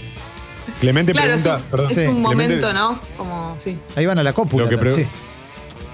Clemente 0.81 1.12
Claro, 1.12 1.35
es 1.35 1.42
pregunta. 1.42 1.64
un, 1.66 1.70
perdón, 1.70 1.90
es 1.90 1.96
sí, 1.98 2.07
un 2.07 2.24
Clemente- 2.24 2.57
momento, 2.64 2.72
¿no? 2.72 2.98
Como, 3.18 3.55
sí. 3.59 3.79
Ahí 3.94 4.07
van 4.07 4.18
a 4.18 4.22
la 4.22 4.33
cópula. 4.33 4.64
Lo 4.64 4.70
que 4.70 4.79
pre- 4.79 4.94
sí. 4.94 5.07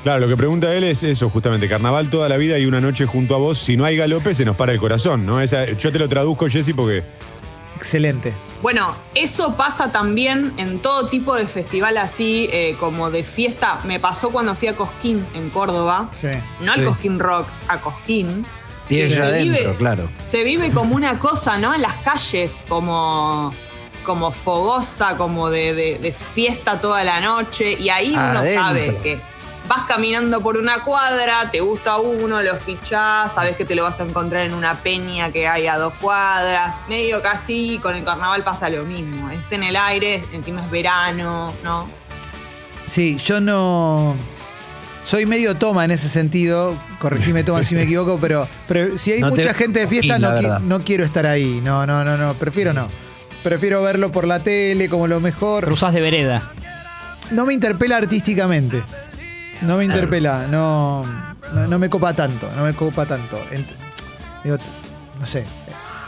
Claro, 0.07 0.21
lo 0.21 0.29
que 0.29 0.37
pregunta 0.37 0.73
él 0.73 0.85
es 0.85 1.03
eso, 1.03 1.29
justamente, 1.31 1.69
carnaval 1.69 2.11
toda 2.11 2.29
la 2.29 2.37
vida 2.37 2.57
y 2.61 2.65
una 2.67 2.81
noche 2.81 3.07
junto 3.07 3.35
a 3.35 3.39
vos, 3.39 3.59
si 3.59 3.77
no 3.77 3.85
hay 3.85 3.97
galope 3.97 4.37
se 4.37 4.45
nos 4.45 4.55
para 4.55 4.71
el 4.71 4.79
corazón, 4.79 5.27
¿no? 5.27 5.41
Esa, 5.41 5.65
yo 5.73 5.91
te 5.91 5.99
lo 5.99 6.09
traduzco, 6.09 6.47
Jessy, 6.49 6.73
porque 6.75 7.03
Excelente. 7.75 8.33
Bueno, 8.63 8.95
eso 9.17 9.57
pasa 9.57 9.91
también 9.91 10.53
en 10.59 10.79
todo 10.79 11.09
tipo 11.09 11.35
de 11.35 11.49
festival 11.49 11.97
así, 11.99 12.49
eh, 12.53 12.77
como 12.79 13.11
de 13.11 13.25
fiesta. 13.25 13.81
Me 13.85 13.99
pasó 13.99 14.31
cuando 14.31 14.55
fui 14.55 14.69
a 14.69 14.77
Cosquín, 14.77 15.27
en 15.35 15.51
Córdoba. 15.51 16.09
Sí. 16.13 16.29
No 16.61 16.73
al 16.73 16.79
Sí. 16.79 16.85
Cosquín 16.85 17.19
Rock, 17.19 17.49
a 17.67 17.81
Cosquín. 17.81 18.47
Y 18.89 19.01
se 19.09 19.21
adentro, 19.21 19.59
vive- 19.73 19.77
claro. 19.77 20.09
Se 20.21 20.45
vive 20.45 20.71
como 20.71 20.95
una 20.95 21.19
cosa, 21.19 21.59
¿no? 21.59 21.75
En 21.75 21.83
las 21.83 21.97
calles, 21.97 22.65
como, 22.69 23.53
como 24.05 24.31
fogosa, 24.31 25.17
como 25.17 25.51
de, 25.51 25.75
de- 25.75 25.99
de 25.99 26.13
fiesta 26.13 26.81
toda 26.81 27.03
la 27.03 27.21
noche. 27.21 27.73
Y 27.73 27.89
ahí 27.89 28.13
uno 28.13 28.45
sabe 28.47 28.97
que 29.03 29.19
vas 29.69 29.83
caminando 29.87 30.41
por 30.41 30.57
una 30.57 30.83
cuadra, 30.83 31.51
te 31.51 31.61
gusta 31.61 31.97
uno, 31.99 32.43
lo 32.43 32.57
fichás, 32.57 33.35
sabes 33.35 33.57
que 33.57 33.65
te 33.65 33.75
lo 33.75 33.83
vas 33.85 34.01
a 34.01 34.05
encontrar 34.05 34.45
en 34.47 34.55
una 34.55 34.75
peña 34.83 35.31
que 35.33 35.47
hay 35.49 35.67
a 35.67 35.77
dos 35.77 35.95
cuadras. 36.01 36.77
Medio 36.89 37.23
casi 37.23 37.79
con 37.83 37.95
el 37.97 38.05
carnaval 38.05 38.45
pasa 38.45 38.69
lo 38.71 38.85
mismo. 38.85 39.31
Es 39.31 39.51
en 39.53 39.63
el 39.63 39.77
aire, 39.77 40.25
encima 40.33 40.65
es 40.65 40.71
verano, 40.71 41.55
¿no? 41.63 41.89
Sí, 42.87 43.17
yo 43.19 43.41
no. 43.41 44.15
Soy 45.03 45.25
medio 45.27 45.55
toma 45.57 45.85
en 45.85 45.91
ese 45.93 46.09
sentido. 46.09 46.77
Corregime, 46.99 47.45
toma 47.45 47.63
si 47.63 47.75
me 47.75 47.83
equivoco, 47.83 48.19
pero, 48.21 48.47
pero 48.67 48.97
si 48.99 49.13
hay 49.13 49.21
No 49.21 49.31
te 49.31 49.37
mucha 49.43 49.55
gente 49.55 49.81
de 49.81 49.87
fiesta, 49.89 50.19
no, 50.19 50.29
qui- 50.31 50.61
no 50.63 50.81
quiero 50.81 51.05
estar 51.05 51.27
ahí. 51.27 51.61
No, 51.63 51.87
no, 51.87 52.05
no, 52.05 52.17
no. 52.17 52.35
Prefiero 52.35 52.73
no. 52.73 52.89
Prefiero 53.43 53.83
verlo 53.83 54.11
por 54.11 54.27
la 54.27 54.41
tele 54.41 54.89
como 54.89 55.07
lo 55.07 55.21
mejor. 55.21 55.65
Cruzás 55.65 55.93
de 55.93 56.01
vereda. 56.01 56.43
No 57.31 57.45
me 57.47 57.55
interpela 57.55 57.97
artísticamente. 57.97 58.83
No 59.63 59.77
me 59.79 59.85
interpela. 59.85 60.47
No, 60.49 61.05
no, 61.53 61.67
no 61.69 61.79
me 61.79 61.89
copa 61.91 62.13
tanto. 62.15 62.51
No 62.57 62.65
me 62.65 62.75
copa 62.75 63.07
tanto. 63.07 63.39
Ent- 63.51 63.67
digo, 64.45 64.57
no 65.19 65.27
sé. 65.27 65.45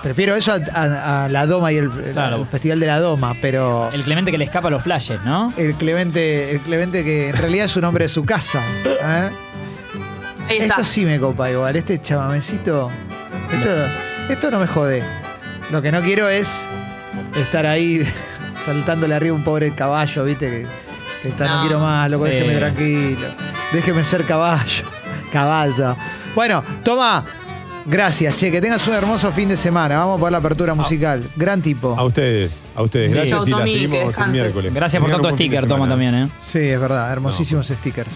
Prefiero 0.02 0.36
eso 0.36 0.52
a, 0.52 0.58
a- 0.80 1.24
a 1.24 1.28
la 1.28 1.44
Doma 1.46 1.72
y 1.72 1.76
el, 1.78 1.84
el- 1.86 2.12
Claro. 2.12 2.36
el 2.36 2.46
Festival 2.46 2.78
de 2.80 2.86
la 2.86 3.00
Doma, 3.00 3.34
pero. 3.42 3.90
El 3.92 4.04
Clemente 4.04 4.30
que 4.30 4.38
le 4.38 4.44
escapa 4.44 4.68
a 4.68 4.70
los 4.70 4.82
flashes, 4.82 5.20
¿no? 5.24 5.52
El 5.56 5.74
Clemente, 5.74 6.52
el 6.52 6.60
Clemente 6.60 7.02
que 7.04 7.30
en 7.30 7.36
realidad 7.36 7.64
es 7.66 7.76
un 7.76 7.84
hombre 7.84 8.04
de 8.04 8.08
su 8.08 8.24
casa. 8.24 8.60
¿eh? 8.84 9.30
Ahí 10.48 10.58
está. 10.58 10.74
Esto 10.74 10.84
sí 10.84 11.04
me 11.04 11.18
copa 11.18 11.50
igual, 11.50 11.74
este 11.76 12.00
chamamecito. 12.00 12.90
Esto, 13.52 13.70
esto 14.30 14.50
no 14.50 14.60
me 14.60 14.66
jode. 14.66 15.02
Lo 15.70 15.82
que 15.82 15.90
no 15.92 16.00
quiero 16.02 16.28
es 16.28 16.64
estar 17.36 17.66
ahí 17.66 18.06
saltándole 18.64 19.14
arriba 19.14 19.34
un 19.34 19.42
pobre 19.44 19.74
caballo, 19.74 20.24
viste, 20.24 20.48
que, 20.50 20.66
que 21.22 21.28
está, 21.28 21.46
no. 21.46 21.54
No. 21.56 21.60
quiero 21.62 21.80
más, 21.80 22.10
loco, 22.10 22.26
Sí. 22.26 22.32
déjeme 22.32 22.56
tranquilo. 22.56 23.28
Déjeme 23.72 24.04
ser 24.04 24.24
caballo. 24.24 24.84
Caballo. 25.32 25.96
Bueno, 26.34 26.62
toma. 26.82 27.24
Gracias, 27.84 28.36
che, 28.36 28.50
que 28.50 28.60
tengas 28.60 28.86
un 28.86 28.94
hermoso 28.94 29.30
fin 29.32 29.48
de 29.48 29.56
semana. 29.56 29.98
Vamos 29.98 30.20
por 30.20 30.30
la 30.30 30.38
apertura 30.38 30.74
musical. 30.74 31.22
Gran 31.36 31.62
tipo. 31.62 31.94
a 31.98 32.04
ustedes, 32.04 32.66
a 32.74 32.82
ustedes. 32.82 33.10
Sí. 33.10 33.16
Gracias 33.16 33.38
Chau, 33.38 33.48
y 33.48 33.50
Tommy, 33.50 33.70
seguimos 33.72 34.18
el 34.18 34.28
miércoles. 34.30 34.74
Gracias 34.74 35.00
por 35.02 35.10
tanto 35.10 35.30
sticker, 35.30 35.66
toma 35.66 35.88
también, 35.88 36.14
¿eh? 36.14 36.28
Sí, 36.42 36.58
es 36.58 36.78
verdad, 36.78 37.10
hermosísimos 37.12 37.66
stickers. 37.66 38.10